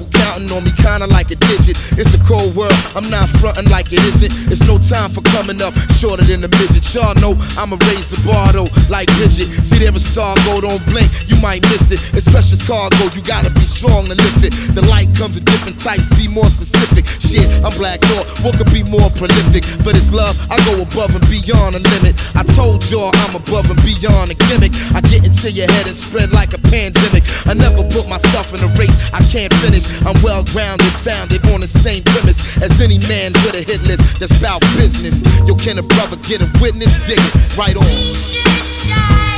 [0.52, 1.78] on me kinda like a digit.
[1.98, 4.52] It's a cold world, I'm not fronting like it isn't.
[4.52, 6.86] It's no time for coming up shorter than a midget.
[6.94, 9.48] Y'all know I'ma raise the bar though, like Bridget.
[9.64, 12.02] See there a star go, don't blink, you might miss it.
[12.14, 14.54] It's precious cargo, you gotta be strong to lift it.
[14.74, 17.06] The light comes in different types, be more specific.
[17.20, 19.66] Shit, I'm Black Thought, what could be more prolific?
[19.86, 22.16] For this love, I go above and beyond the limit.
[22.36, 24.74] I told y'all I'm above and beyond a gimmick.
[24.96, 27.24] I get into your head and spread like a pandemic.
[27.46, 29.86] I never put myself in a race I can't finish.
[30.06, 34.20] I'm well grounded, founded on the same premise as any man with a hit list
[34.20, 35.22] that's about business.
[35.48, 36.98] Yo, can a brother get a witness?
[37.08, 39.29] Dig it right on.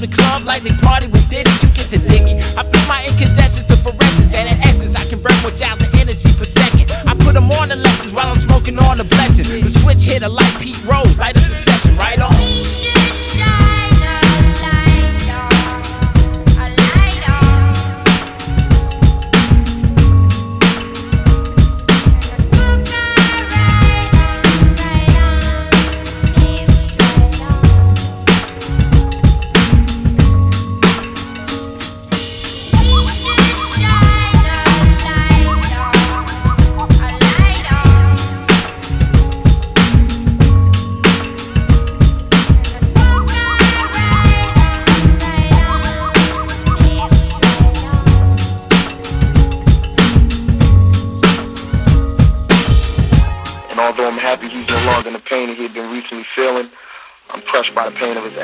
[0.00, 1.15] The club like they party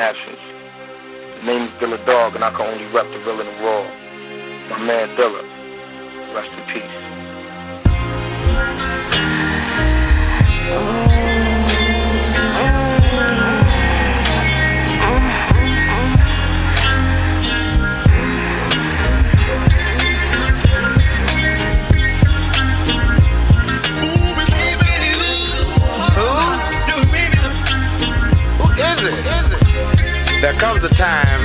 [0.03, 0.41] absence.
[1.37, 3.83] His name is Dilla Dog, and I can only rep the real and the raw.
[4.69, 5.43] My man Dilla,
[6.35, 6.83] rest in peace.
[10.75, 11.02] Oh.
[30.53, 31.42] There comes a time.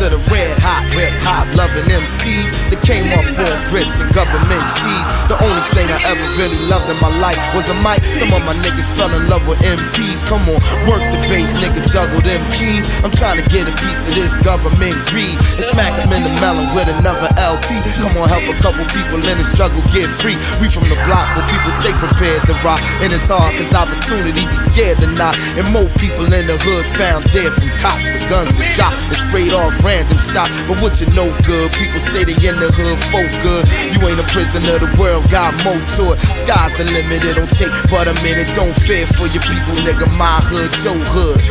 [0.00, 4.64] To the red hot hip hop loving MCs that came up on grits and government
[4.80, 5.06] cheese.
[5.28, 8.00] The only thing I ever really loved in my life was a mic.
[8.16, 10.24] Some of my niggas fell in love with MPs.
[10.24, 10.56] Come on,
[10.88, 12.88] work the bass, nigga, juggle them keys.
[13.04, 16.32] I'm trying to get a piece of this government greed and smack them in the
[16.40, 17.76] melon with another LP.
[18.00, 20.40] Come on, help a couple people in the struggle get free.
[20.64, 22.80] We from the block where people stay prepared to rock.
[23.04, 25.36] And it's hard cause opportunity be scared to knock.
[25.60, 29.18] And more people in the hood found dead from cops with guns to drop and
[29.28, 30.54] sprayed off random shots.
[30.70, 33.66] But what you know good, people say they in the hood, folk good.
[33.90, 36.18] You ain't a prisoner, the world got more to it.
[36.38, 38.46] Sky's the limit, it don't take but a minute.
[38.54, 40.06] Don't fear for your people, nigga.
[40.14, 41.42] My hood, your hood.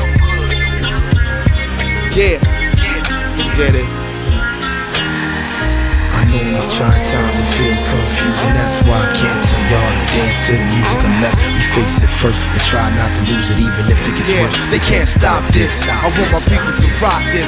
[2.15, 2.39] Yeah,
[3.59, 3.89] did it.
[6.15, 8.53] I know in these trying times it feels confusing.
[8.55, 12.40] That's why I can't tell y'all dance to the music unless we face it first
[12.41, 14.56] and try not to lose it, even if it gets Yeah, worse.
[14.73, 15.81] they can't stop this.
[15.86, 17.48] I want my people to rock this.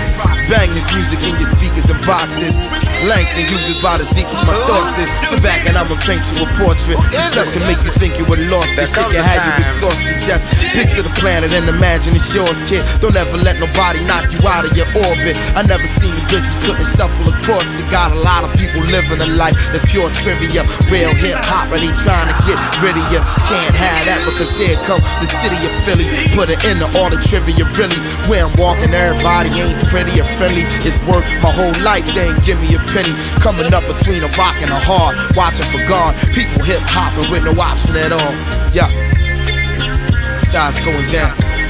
[0.49, 2.55] Bang this music in your speakers and boxes.
[3.09, 5.09] Langston Hughes about as deep as my thoughts is.
[5.25, 7.01] Sit back and I'ma paint you a portrait.
[7.33, 8.69] This can make you think you were lost.
[8.77, 10.21] This shit can have you exhausted.
[10.21, 10.45] Just
[10.77, 12.85] picture the planet and imagine it's yours, kid.
[13.01, 15.33] Don't ever let nobody knock you out of your orbit.
[15.57, 17.65] I never seen a bridge we couldn't shuffle across.
[17.81, 20.61] It got a lot of people living a life that's pure trivia.
[20.93, 23.21] Real hip hop, and they trying to get of you.
[23.47, 26.07] Can't have that because here come the city of Philly.
[26.33, 27.97] Put it in all the trivia, really.
[28.27, 30.65] Where I'm walking, everybody ain't pretty or friendly.
[30.83, 33.13] It's work my whole life, they ain't give me a penny.
[33.39, 36.15] Coming up between a rock and a hard, watching for God.
[36.33, 38.33] People hip hopping with no option at all.
[38.73, 38.89] Yeah.
[40.39, 41.60] Sides going down.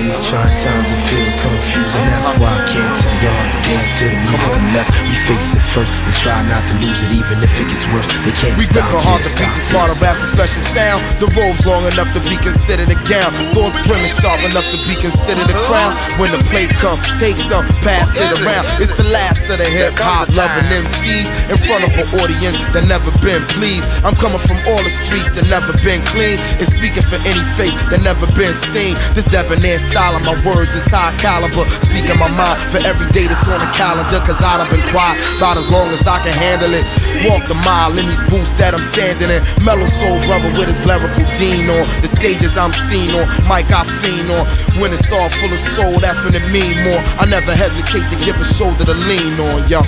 [0.00, 2.04] In these trying times it feels confusing.
[2.08, 5.62] That's why I can't tell y'all to dance to the music unless we face it
[5.76, 8.08] first and try not to lose it, even if it gets worse.
[8.24, 8.88] They can't We stop.
[8.88, 11.04] rip a heart to pieces, part of rap's a special sound.
[11.20, 13.30] The robe's long enough to be considered a gown.
[13.52, 15.92] Thoughts brimming sharp enough to be considered a crown.
[16.16, 18.64] When the plate come, take some, pass it around.
[18.80, 22.88] It's the last of the hip hop loving MCs in front of an audience that
[22.88, 23.84] never been pleased.
[24.00, 26.40] I'm coming from all the streets that never been clean.
[26.56, 28.96] And speaking for any face that never been seen.
[29.12, 31.66] This debonair style of my words is high caliber.
[31.82, 34.22] Speaking my mind for every day that's on the calendar.
[34.22, 36.86] Cause I done been quiet about as long as I can handle it.
[37.26, 39.42] Walk the mile in these boots that I'm standing in.
[39.66, 41.84] Mellow soul brother with his lyrical dean on.
[42.00, 44.46] The stages I'm seen on, mic I fiend on.
[44.78, 47.02] When it's all full of soul, that's when it mean more.
[47.18, 49.82] I never hesitate to give a shoulder to lean on, yo.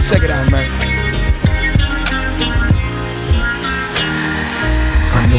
[0.00, 0.95] Check it out, man.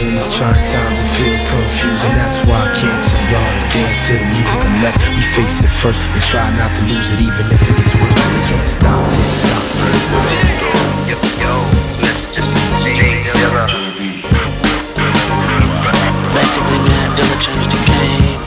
[0.03, 2.13] Know in trying times it feels confusing.
[2.13, 5.71] That's why I can't tell y'all to dance to the music unless we face it
[5.81, 8.13] first and try not to lose it, even if it gets worse.
[8.13, 10.97] We can't stop, stop, can't stop.
[16.33, 18.37] Basically, man, Dilla changed the game.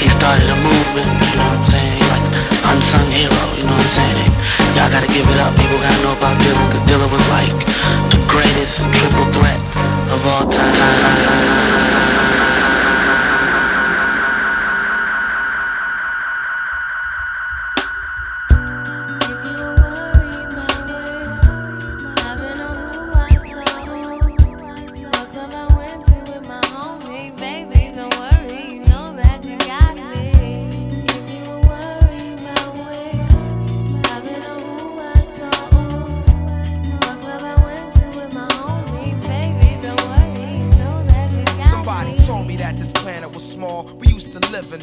[0.00, 2.02] He started a movement, you know what I'm saying?
[2.10, 2.24] Like,
[2.66, 4.30] unsung hero, you know what I'm saying?
[4.74, 5.54] Y'all gotta give it up.
[5.54, 7.54] People gotta know about Dilla, cause Dilla was like
[8.10, 9.49] the greatest triple threat
[10.10, 10.44] 这波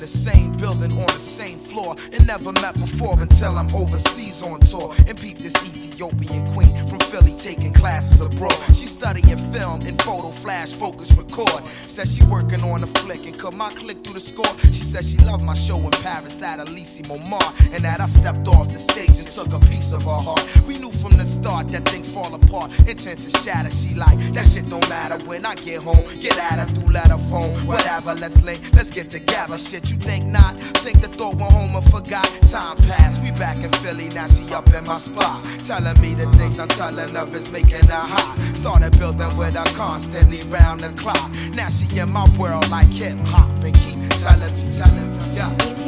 [0.08, 4.62] the same building on the same floor and never met before until I'm overseas on
[4.62, 5.54] tour and peep this
[5.98, 8.54] Ethiopian queen from Philly taking classes abroad.
[8.68, 11.66] She studying film and photo flash focus record.
[11.88, 14.46] Said she working on a flick and cut my click through the score.
[14.66, 18.48] She says she loved my show in Paris at Elysee Montmartre and that I stepped
[18.48, 20.46] off the stage and took a piece of her heart.
[20.68, 23.72] We knew from the start that things fall apart, intent to shatter.
[23.72, 26.06] She like that shit don't matter when I get home.
[26.22, 28.14] Get at her through letter phone, whatever.
[28.14, 29.58] Let's link, let's get together.
[29.58, 30.58] Shit, you think not?
[30.86, 32.26] Think the thought went home and forgot.
[32.52, 34.10] Time passed, we back in Philly.
[34.10, 35.42] Now she up in my spot,
[35.88, 38.38] telling me the things I'm telling of is making her hot.
[38.54, 41.32] Started building with her constantly round the clock.
[41.54, 45.87] Now she in my world like hip hop and keep telling me, telling me, yeah.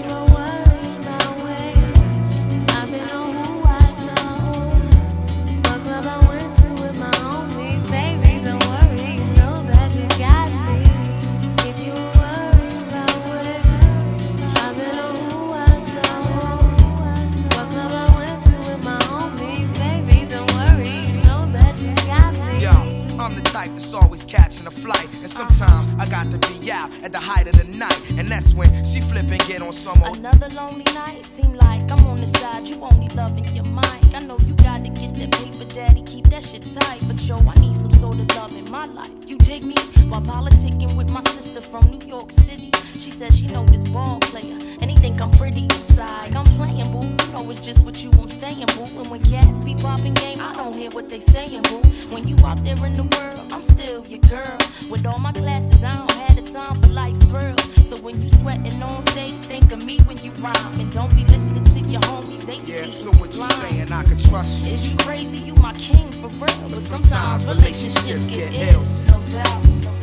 [27.10, 28.00] At the height of the night.
[28.18, 30.18] And that's when she flip and get on some old.
[30.18, 32.70] Another lonely night, seem like I'm on the side.
[32.70, 34.14] You only loving your mic.
[34.14, 36.04] I know you got to get that paper, daddy.
[36.04, 37.02] Keep that shit tight.
[37.08, 39.12] But yo, I need some sort of love in my life.
[39.26, 39.76] You dig me?
[40.10, 44.20] While politicking with my sister from New York City, she says she know this ball
[44.20, 44.58] player.
[44.82, 46.36] And he think I'm pretty inside.
[46.36, 47.04] I'm playing, boo.
[47.04, 48.86] You know it's just with you I'm staying, boo.
[49.00, 51.82] And when cats be popping game, I don't hear what they saying, boo.
[52.10, 54.58] When you out there in the world, I'm still your girl.
[54.90, 57.88] With all my classes, I don't have the time for life's thrills.
[57.88, 60.80] So when you sweating on stage, think of me when you rhyme.
[60.80, 63.92] And don't be listening to your homies, they be Yeah, so what you saying?
[63.92, 64.72] I could trust you.
[64.72, 65.38] Is you crazy?
[65.38, 66.70] You my king for real.
[66.70, 69.99] But sometimes relationships get ill, no doubt.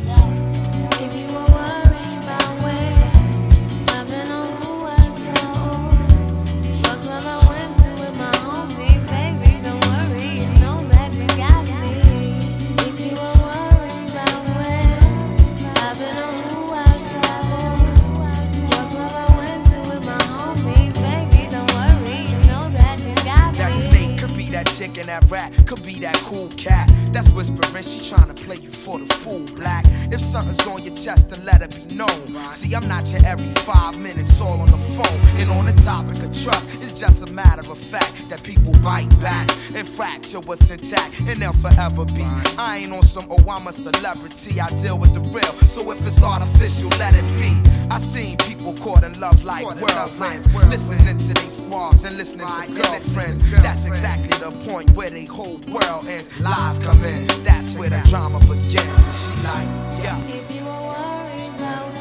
[25.19, 26.89] That rat, could be that cool cat.
[27.11, 29.85] That's whispering, she tryna play you for the fool, black.
[30.11, 32.07] If something's on your chest, then let it be known.
[32.51, 35.19] See, I'm not your every five minutes all on the phone.
[35.39, 39.09] And on the topic of trust, it's just a matter of fact that people bite
[39.19, 42.23] back and fracture what's intact, and they'll forever be.
[42.57, 45.53] I ain't on some, oh, I'm a celebrity, I deal with the real.
[45.67, 47.53] So if it's artificial, let it be.
[47.89, 52.71] I seen people caught in love like whirlwinds, listening to they squads and listening to
[52.73, 53.37] girlfriends.
[53.61, 56.41] That's exactly the point where they whole world ends.
[56.41, 58.77] Lies come in, that's where the drama begins.
[58.77, 61.91] And she like, If you were worried about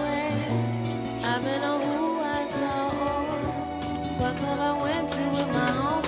[1.25, 2.91] I've been on who I saw,
[4.19, 6.06] what club I went to with my homies,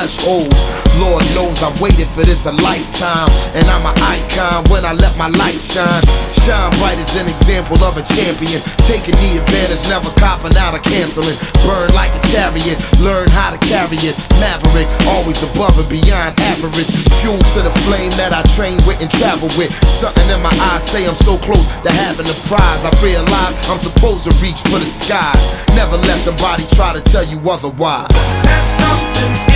[0.00, 0.52] the threshold.
[0.98, 5.16] Lord knows I waited for this a lifetime, and I'm an icon when I let
[5.16, 6.02] my light shine.
[6.44, 10.82] Shine bright as an example of a champion, taking the advantage, never copping out or
[10.84, 11.36] canceling.
[11.64, 14.16] Burn like a chariot, learn how to carry it.
[14.40, 16.90] Maverick, always above and beyond average.
[17.20, 19.72] Fuel to the flame that I train with and travel with.
[19.88, 22.84] Something in my eyes say I'm so close to having the prize.
[22.84, 25.44] I realize I'm supposed to reach for the skies.
[25.76, 28.08] Never let somebody try to tell you otherwise.
[28.44, 29.49] There's something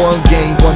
[0.00, 0.29] One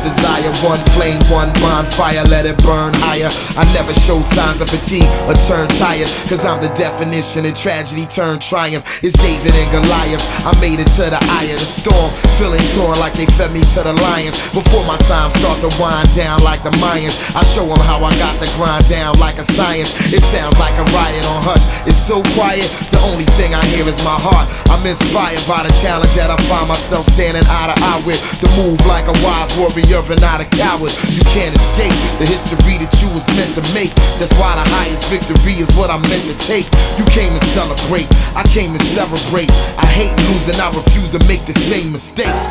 [0.05, 3.33] desire, one flame, one bonfire, let it burn higher.
[3.57, 8.05] I never show signs of fatigue or turn tired, cause I'm the definition of tragedy
[8.05, 8.85] turned triumph.
[9.03, 10.23] It's David and Goliath.
[10.45, 13.65] I made it to the eye of the storm, feeling torn like they fed me
[13.75, 14.37] to the lions.
[14.53, 18.13] Before my time start to wind down like the Mayans, I show them how I
[18.21, 19.97] got to grind down like a science.
[20.13, 21.65] It sounds like a riot on hush.
[21.89, 24.47] It's so quiet, the only thing I hear is my heart.
[24.69, 28.21] I'm inspired by the challenge that I find myself standing eye to eye with.
[28.45, 30.93] To move like a wise warrior and not a coward.
[31.09, 33.95] You can't escape the history that you was meant to make.
[34.19, 36.67] That's why the highest victory is what I'm meant to take.
[36.99, 39.51] You came to celebrate, I came to celebrate.
[39.79, 42.47] I hate losing, I refuse to make the same mistakes.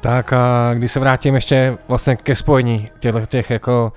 [0.00, 3.92] Tak a když se vrátím ještě vlastně ke spojení těchto těch jako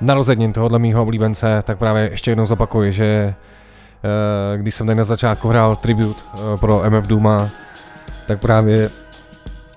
[0.00, 5.04] narozenin tohohle mýho oblíbence, tak právě ještě jednou zopakuji, že eh, když jsem tady na
[5.04, 7.50] začátku hrál tribute eh, pro MF Duma,
[8.26, 8.90] tak právě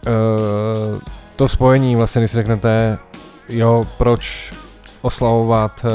[0.07, 0.11] eh,
[1.41, 2.97] to spojení vlastně, když si řeknete,
[3.49, 4.53] jo, proč
[5.01, 5.89] oslavovat eh,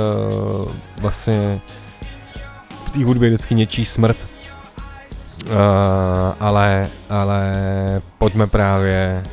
[0.98, 1.60] vlastně
[2.85, 4.16] v té hudbě vždycky něčí smrt,
[5.44, 5.52] Uh,
[6.40, 7.43] ale, ale
[8.18, 9.24] pojďme právě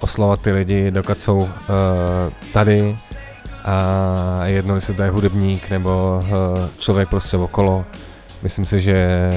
[0.00, 1.48] oslovat ty lidi, dokud jsou uh,
[2.52, 2.98] tady.
[3.64, 7.84] A jedno, jestli to je hudebník nebo uh, člověk prostě okolo.
[8.42, 9.30] Myslím si, že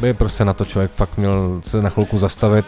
[0.00, 2.66] by prostě na to člověk fakt měl se na chvilku zastavit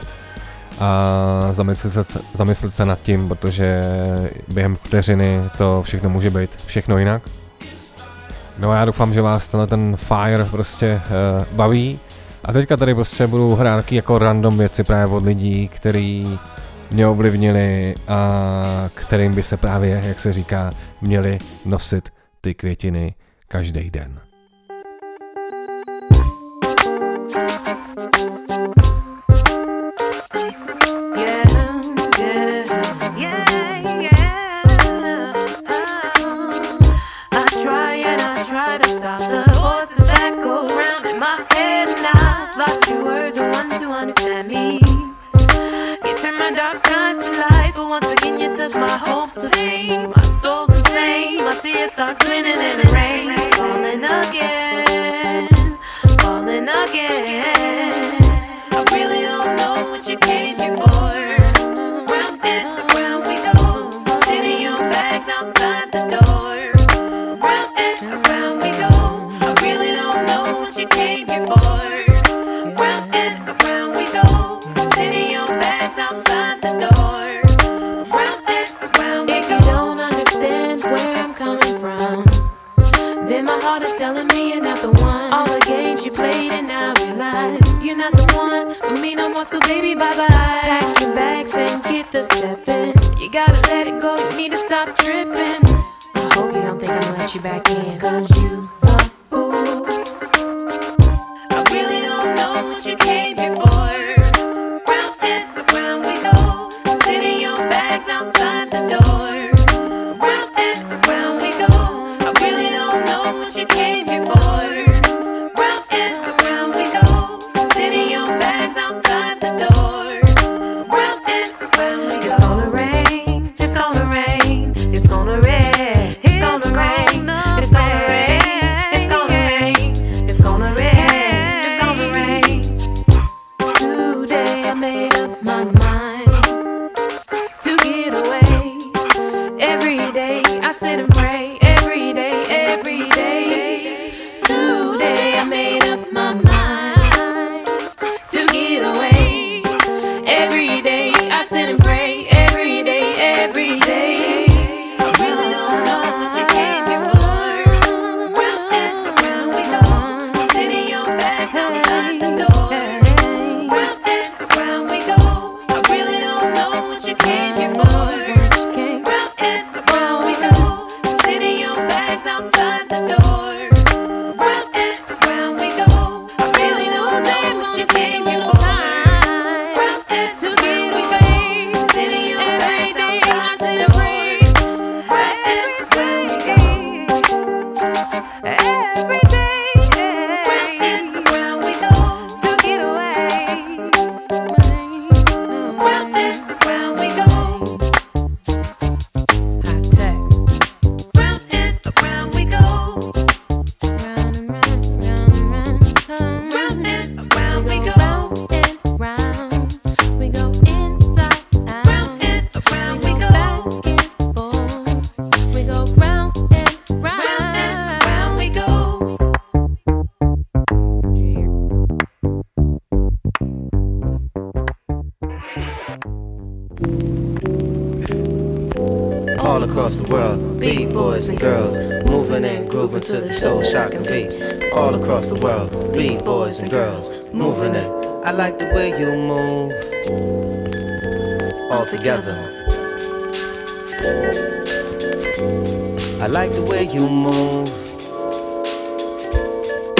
[0.80, 3.82] a zamyslet se, zamyslet se nad tím, protože
[4.48, 7.22] během vteřiny to všechno může být všechno jinak.
[8.59, 12.00] No a já doufám, že vás tenhle ten fire prostě uh, baví.
[12.44, 16.38] A teďka tady prostě budu hrát jako random věci právě od lidí, který
[16.90, 22.09] mě ovlivnili a kterým by se právě, jak se říká, měli nosit
[22.40, 23.14] ty květiny
[23.48, 24.20] každý den.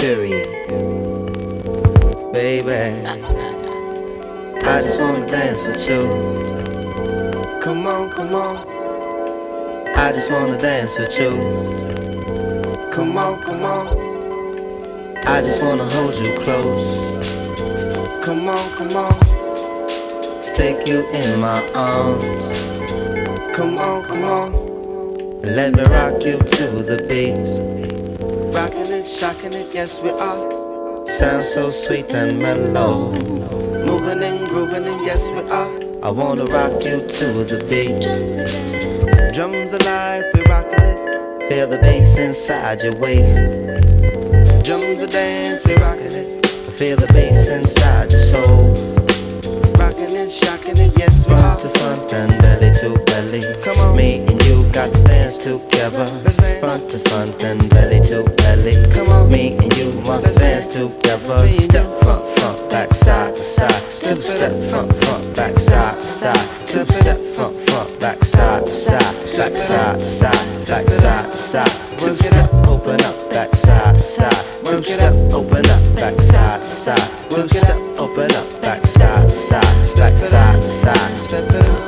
[0.09, 0.49] period.
[2.33, 3.07] Baby,
[4.65, 6.03] I just wanna dance with you.
[7.63, 8.57] Come on, come on.
[10.05, 11.33] I just wanna dance with you.
[12.91, 13.87] Come on, come on.
[15.27, 16.89] I just wanna hold you close.
[18.25, 19.15] Come on, come on.
[20.55, 22.47] Take you in my arms.
[23.55, 24.49] Come on, come on.
[25.43, 27.88] Let me rock you to the beat
[28.59, 31.07] rocking it, shocking it, yes we are.
[31.07, 33.13] Sound so sweet and mellow.
[33.87, 35.73] Moving and grooving it, yes we are.
[36.03, 38.03] I wanna rock you to the beat.
[39.33, 41.49] Drums alive, we rocking it.
[41.49, 43.39] Feel the bass inside your waist.
[44.67, 46.47] Drums are dance, we rocking it.
[46.79, 48.98] Feel the bass inside your soul
[49.99, 53.43] rocking it, shocking it, yes, front to front and belly to belly.
[53.63, 56.07] Come on, me and you got to dance together.
[56.61, 58.75] Front to front and belly to belly.
[58.93, 61.49] Come on, me and you must dance together.
[61.49, 63.71] Step front, front, back, side to side.
[63.71, 66.69] Two step front, front, back, side to side.
[66.69, 69.37] Two step front, front, back, side to side.
[69.37, 71.99] Back, side to side, back, side to side.
[71.99, 74.45] Two step, open up, back, side to side.
[74.65, 77.31] Two step, open up, back, side to side.
[77.31, 79.08] Two step, open up, back, side to
[79.39, 79.97] side.
[79.97, 81.09] Back, side to side.
[81.31, 81.45] It.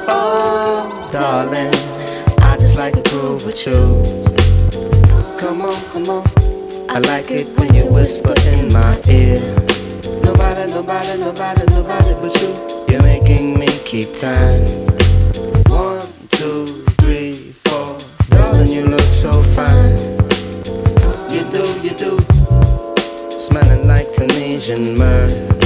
[0.08, 1.74] Oh, darling,
[2.42, 3.80] I just like to groove with you.
[5.38, 6.22] Come on, come on.
[6.88, 9.40] I like it when you whisper in my ear.
[10.22, 12.50] Nobody, nobody, nobody, nobody but you.
[12.88, 14.66] You're making me keep time.
[15.66, 16.66] One, two,
[17.00, 17.98] three, four.
[18.30, 19.98] Darling, you look so fine.
[21.30, 22.18] You do, you do.
[23.38, 25.59] Smelling like Tunisian myrrh.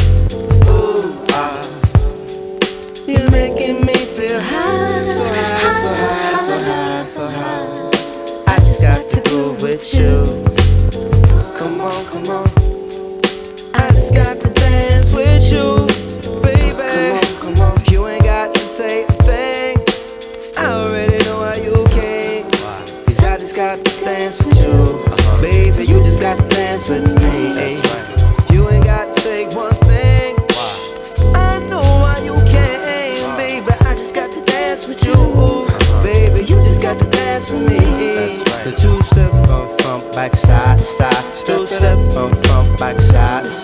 [4.34, 8.52] Feel high, so high, so high, so high, so high.
[8.52, 10.43] I just got to groove with you.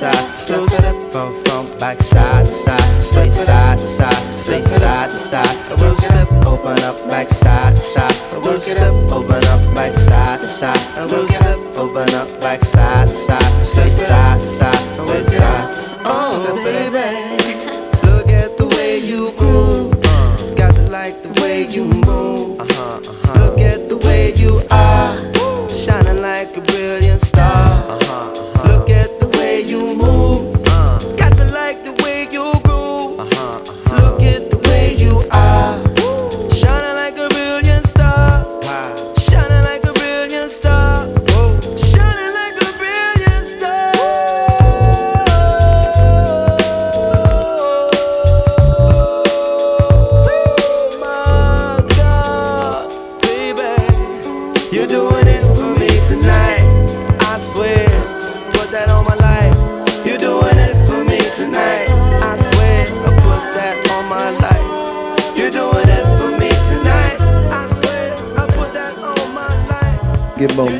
[0.01, 0.33] Side.
[0.47, 3.03] Two step from from back side to side.
[3.03, 4.39] Straight side to side.
[4.39, 5.57] Straight side to side.
[5.79, 8.17] Two step open up back side to side.
[8.43, 11.09] Two step open up back side to side.
[11.11, 13.67] Two step open up back side to side.
[13.67, 14.75] Straight side to side.
[14.97, 15.97] Straight side.
[16.05, 17.40] Oh, baby.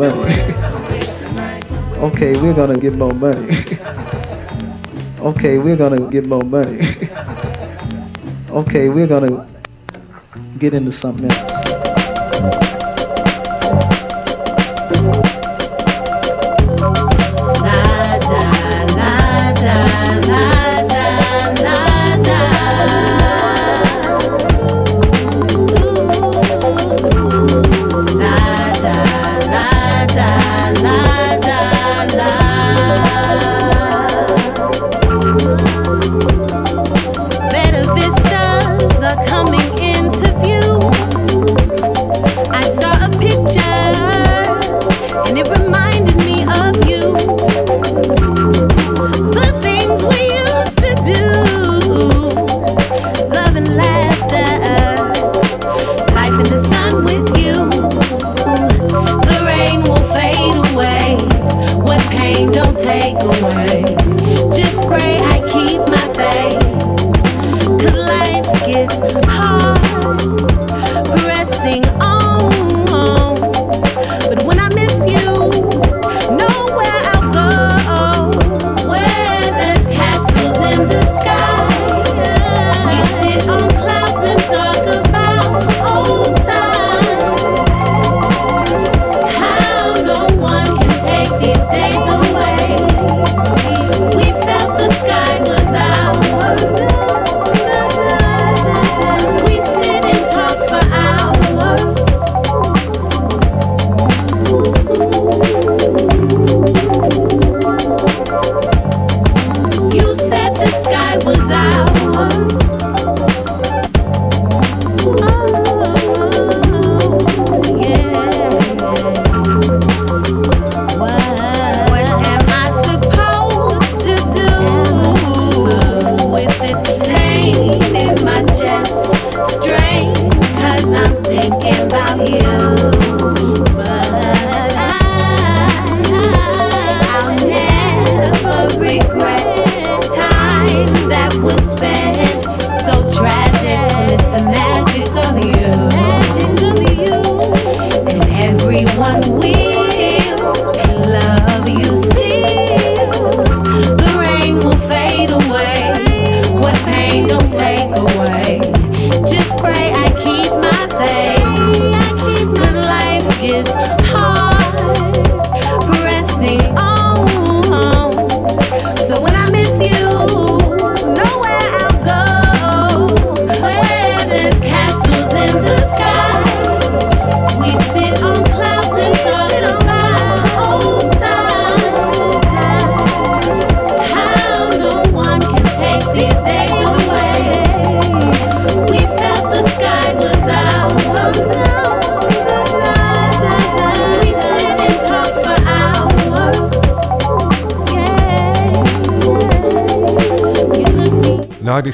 [0.01, 0.55] Money.
[2.09, 3.53] okay, we're gonna get more money.
[5.21, 6.81] okay, we're gonna get more money.
[8.51, 9.47] okay, we're gonna
[10.59, 11.60] get into something else.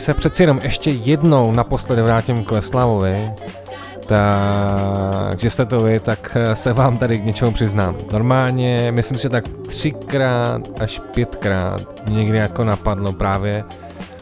[0.06, 3.30] Se přeci jenom ještě jednou naposledy vrátím k Veslavovi,
[4.06, 7.96] tak, že jste to vy, tak eh, se vám tady k něčemu přiznám.
[8.12, 13.64] Normálně, myslím si, že tak třikrát až pětkrát někdy jako napadlo právě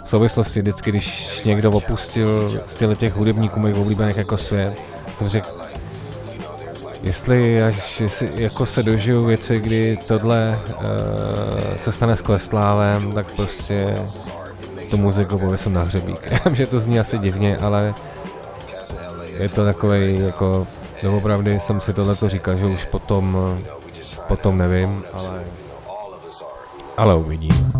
[0.04, 4.82] v souvislosti vždycky, když někdo opustil z těch hudebníků mých oblíbených jako svět,
[5.16, 5.48] jsem řekl,
[7.02, 13.32] jestli až jestli jako se dožiju věci, kdy tohle uh, se stane s Kleslávem, tak
[13.32, 13.94] prostě
[14.84, 16.26] tu muziku pověsím na hřebík.
[16.30, 17.94] Já vím, že to zní asi divně, ale
[19.38, 20.66] je to takový jako,
[21.02, 23.58] doopravdy jsem si tohle to říkal, že už potom,
[24.28, 25.44] potom nevím, ale,
[26.96, 27.73] ale uvidím.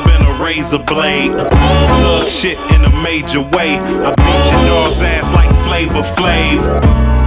[0.00, 1.32] 38 snub and a razor blade.
[1.32, 3.78] Thug shit in a major way.
[3.78, 6.80] I beat your dog's ass like Flavor Flav.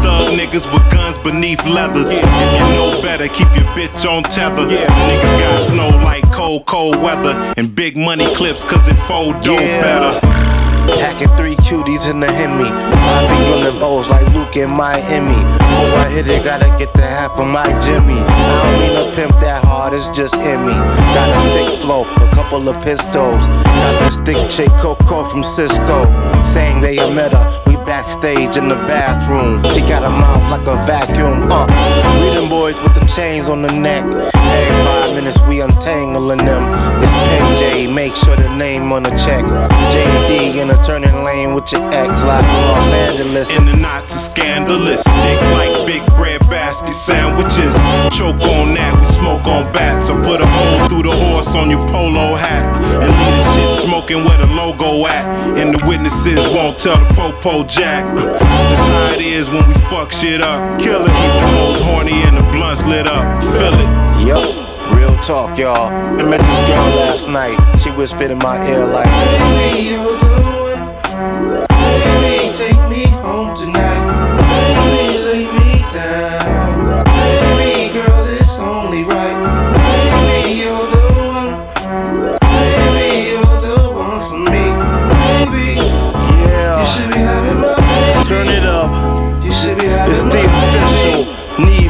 [0.03, 2.09] Thug niggas with guns beneath leathers.
[2.09, 4.63] If you know better, keep your bitch on tether.
[4.65, 7.33] Niggas got snow like cold, cold weather.
[7.57, 10.42] And big money clips, cause it fold dope better.
[10.99, 12.69] Hacking three cuties in the Hemi.
[12.69, 15.35] I be them O's like Luke in Miami.
[15.35, 18.19] Before I hit it, gotta get the half of my Jimmy.
[18.19, 20.75] I don't mean to pimp that hard, it's just in me.
[21.15, 23.45] Got a sick flow, a couple of pistols.
[23.47, 26.05] Got this thick chick Coco from Cisco.
[26.53, 27.45] Saying they a met her.
[27.65, 29.63] We backstage in the bathroom.
[29.73, 31.47] She got a mouth like a vacuum.
[31.51, 31.65] Uh,
[32.21, 34.03] we them boys with the chains on the neck.
[34.03, 34.92] Every five
[35.23, 36.63] minutes we untangling them.
[36.99, 39.43] It's Pen J, make sure the name on the check.
[39.87, 43.55] JD in a turning lane with your ex, like in Los Angeles.
[43.55, 45.01] In the not too scandalous.
[45.03, 47.71] Thick like big bread basket sandwiches.
[48.11, 50.09] Choke on that, we smoke on bats.
[50.09, 52.65] I put a hole through the horse on your polo hat.
[52.99, 55.23] And leave the shit smoking where the logo at.
[55.55, 58.03] And the witnesses won't tell the popo jack.
[58.15, 60.59] That's how it is when we fuck shit up.
[60.81, 63.23] Kill it, keep the hoes horny and the blunts lit up.
[63.55, 64.27] Feel it.
[64.27, 65.89] Yo, real talk, y'all.
[66.19, 67.57] I met this girl last night.
[67.79, 69.07] She whispered in my ear like,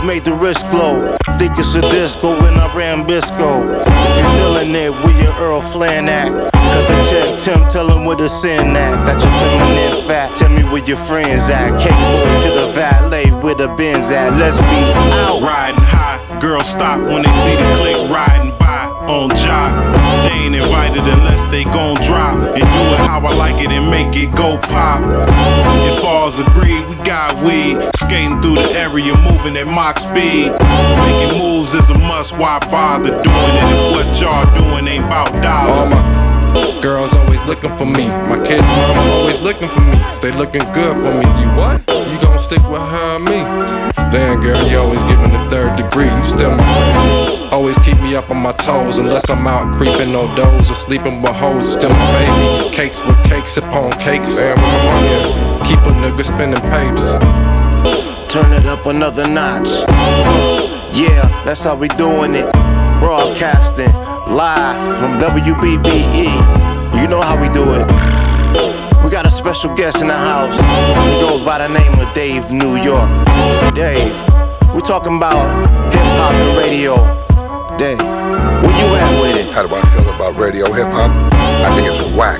[0.04, 1.16] Neve made the wrist glow.
[1.38, 3.64] Think it's a disco when I ran Bisco.
[3.64, 6.30] If you feeling it, where your Earl Flan at?
[6.30, 9.06] Cut the check, Tim, tell him where the sin at.
[9.06, 11.72] That your feminine fat, tell me where your friends at.
[11.80, 14.38] Cake boy to the valet, where the Benz at.
[14.38, 14.82] Let's be
[15.24, 15.42] out.
[15.42, 18.73] Riding high, girls stop when they see the click riding by
[19.10, 19.72] on job.
[20.28, 23.90] They ain't invited unless they gon' drop and do it how I like it and
[23.90, 25.02] make it go pop.
[25.88, 27.78] If all's agreed, we got weed.
[27.96, 30.52] Skating through the area, moving at Mach speed.
[30.52, 35.32] Making moves is a must, why bother doing it if what y'all doing ain't about
[35.42, 36.43] dollars?
[36.84, 38.10] Girls always looking for me.
[38.28, 39.96] My kids' mama always looking for me.
[40.12, 41.24] Stay looking good for me.
[41.40, 41.80] You what?
[42.12, 43.40] You gon' stick with her me?
[44.12, 46.12] Damn, girl, you always giving the third degree.
[46.12, 47.54] You still my friend.
[47.54, 51.22] Always keep me up on my toes unless I'm out creeping no doors or sleeping
[51.22, 51.72] with hoes.
[51.72, 52.76] Still my baby.
[52.76, 54.36] Cakes with cakes upon cakes.
[54.36, 57.16] And my money, keep a nigga spending papes.
[58.28, 59.70] Turn it up another notch.
[60.92, 62.52] Yeah, that's how we doing it.
[63.00, 63.94] Broadcasting
[64.28, 66.63] live from WBBE.
[67.00, 67.88] You know how we do it.
[69.04, 70.58] We got a special guest in the house.
[70.58, 73.10] He goes by the name of Dave New York.
[73.76, 74.14] Dave,
[74.74, 75.42] we talking about
[75.94, 76.96] hip hop and radio.
[77.78, 78.00] Dave,
[78.64, 79.54] where you at with it?
[79.54, 81.12] How do I feel about radio hip hop?
[81.68, 82.40] I think it's whack.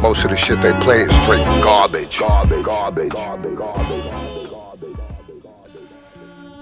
[0.00, 2.18] Most of the shit they play is straight garbage.
[2.18, 2.62] Garbage.
[2.62, 3.10] Garbage.
[3.10, 3.56] Garbage.
[3.56, 4.24] garbage.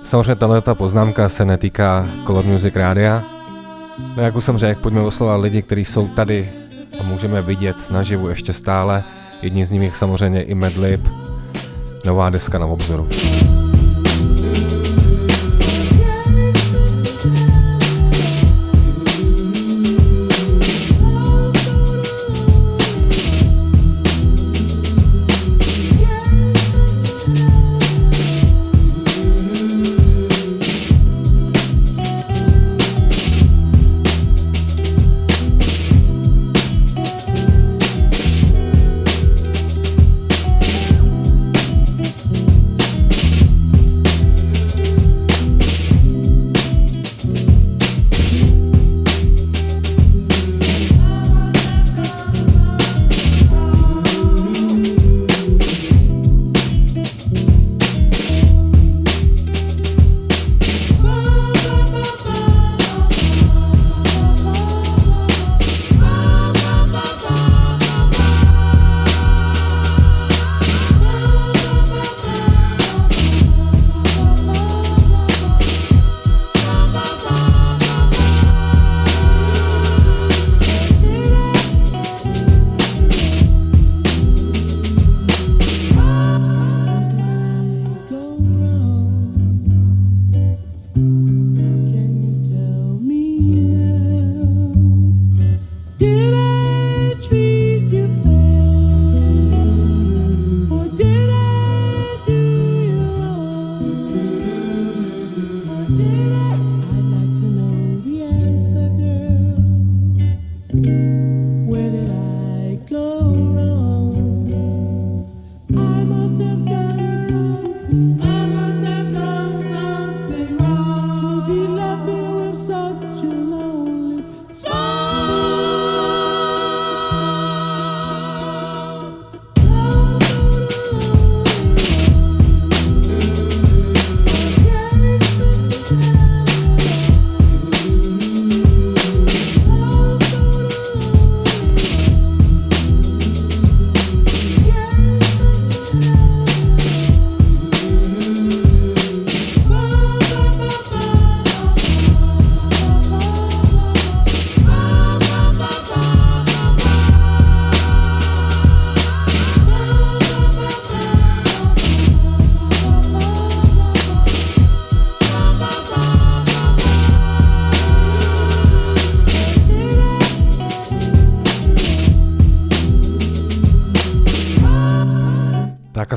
[0.05, 3.23] Samozřejmě tahle ta poznámka se netýká Color Music Rádia.
[4.17, 6.49] No jak už jsem řekl, pojďme oslovat lidi, kteří jsou tady
[7.03, 9.03] a můžeme vidět naživu ještě stále.
[9.43, 11.09] Jedním z nich je samozřejmě i Madlib,
[12.05, 13.09] nová deska na obzoru.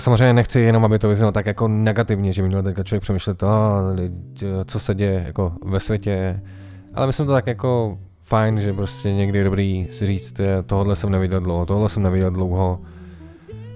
[0.05, 3.43] Samozřejmě nechci jenom, aby to vyznělo tak jako negativně, že by měl teďka člověk přemýšlet,
[3.43, 3.49] oh,
[4.65, 6.41] co se děje jako ve světě,
[6.93, 11.09] ale myslím to tak jako fajn, že prostě někdy je dobrý si říct, tohle jsem
[11.09, 12.79] neviděl dlouho, tohle jsem neviděl dlouho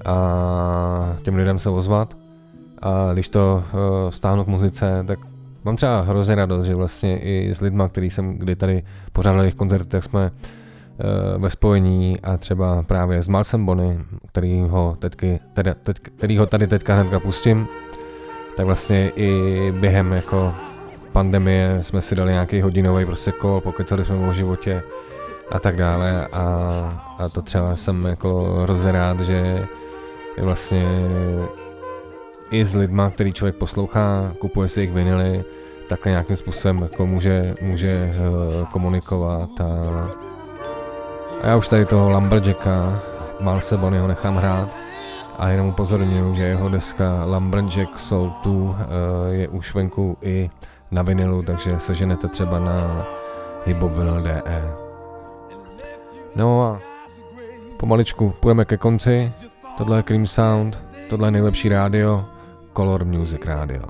[0.06, 2.18] a těm lidem se ozvat.
[2.82, 5.20] A když to uh, stáhnu k muzice, tak
[5.66, 8.84] mám třeba hrozně radost, že vlastně i s lidma, který jsem kdy tady
[9.14, 10.50] pořádal jejich koncerty, tak jsme uh,
[11.38, 16.46] ve spojení a třeba právě s Malsem Bonny, který ho, teďky, teda, teď, který ho
[16.46, 17.68] tady teďka hnedka pustím,
[18.58, 20.54] tak vlastně i během jako
[21.12, 24.84] pandemie jsme si dali nějaký hodinový prostě kol, pokecali jsme o životě
[25.52, 26.28] a tak dále.
[26.28, 26.44] A,
[27.20, 29.68] a to třeba jsem jako hrozně rád, že
[30.38, 30.86] je vlastně
[32.52, 35.44] i s lidma, který člověk poslouchá, kupuje si jejich vinily,
[35.90, 40.29] tak nějakým způsobem jako může, může uh, komunikovat a,
[41.44, 43.02] a já už tady toho Lumberjacka,
[43.40, 44.70] Malse Bonnyho nechám hrát
[45.38, 48.76] a jenom upozorňuji, že jeho deska Lumberjack Soul 2 uh,
[49.30, 50.50] je už venku i
[50.92, 53.06] na vinilu, takže seženete třeba na
[53.66, 54.64] hipopvinyl.de.
[56.36, 56.80] No a
[57.78, 59.32] pomaličku půjdeme ke konci.
[59.78, 60.80] Tohle je Cream Sound,
[61.10, 62.26] tohle je nejlepší rádio,
[62.76, 63.84] Color Music Radio.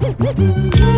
[0.00, 0.90] Built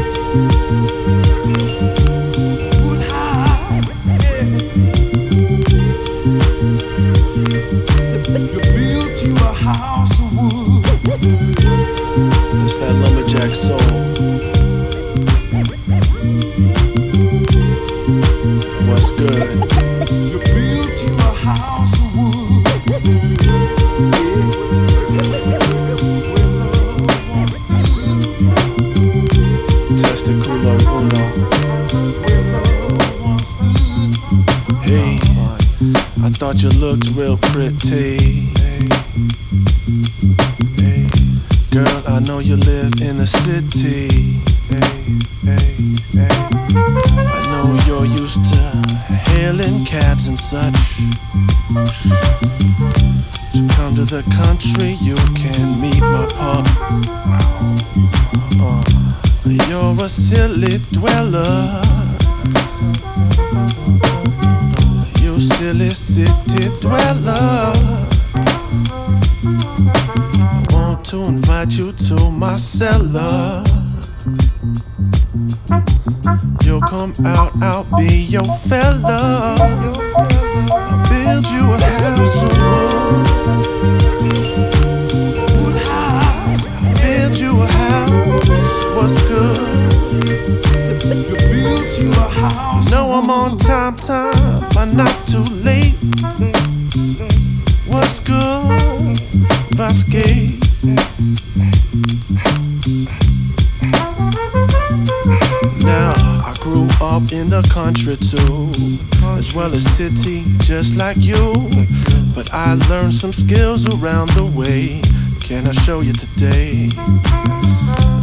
[115.92, 116.88] show you today?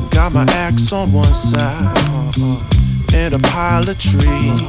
[0.09, 1.95] Got my axe on one side
[3.13, 4.61] and a pile of trees.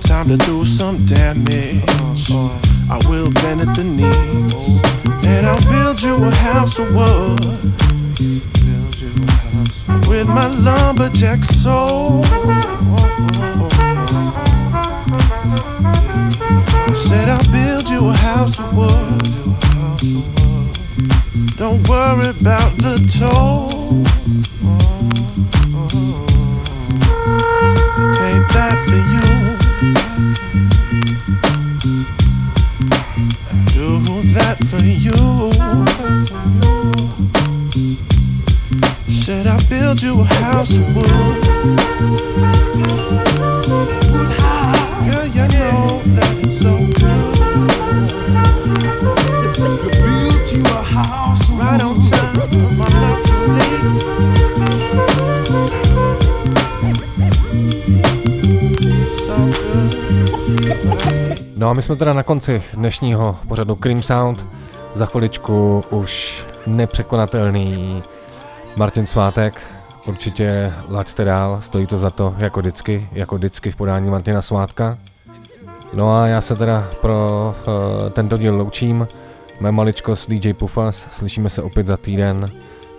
[0.00, 1.79] Time to do some damage.
[62.00, 64.46] Teda na konci dnešního pořadu Cream Sound.
[64.94, 68.02] Za chviličku už nepřekonatelný
[68.76, 69.60] Martin Svátek.
[70.06, 74.98] Určitě laďte dál, stojí to za to, jako vždycky, jako vždycky v podání Martina Svátka.
[75.92, 79.08] No a já se teda pro uh, tento díl loučím.
[79.60, 82.46] Mé maličkost DJ Pufas, slyšíme se opět za týden.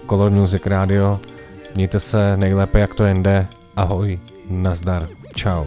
[0.10, 1.19] Color Music Radio.
[1.76, 3.48] Mějte se nejlépe, jak to jen jde.
[3.76, 4.19] Ahoj,
[4.49, 5.65] nazdar, čau.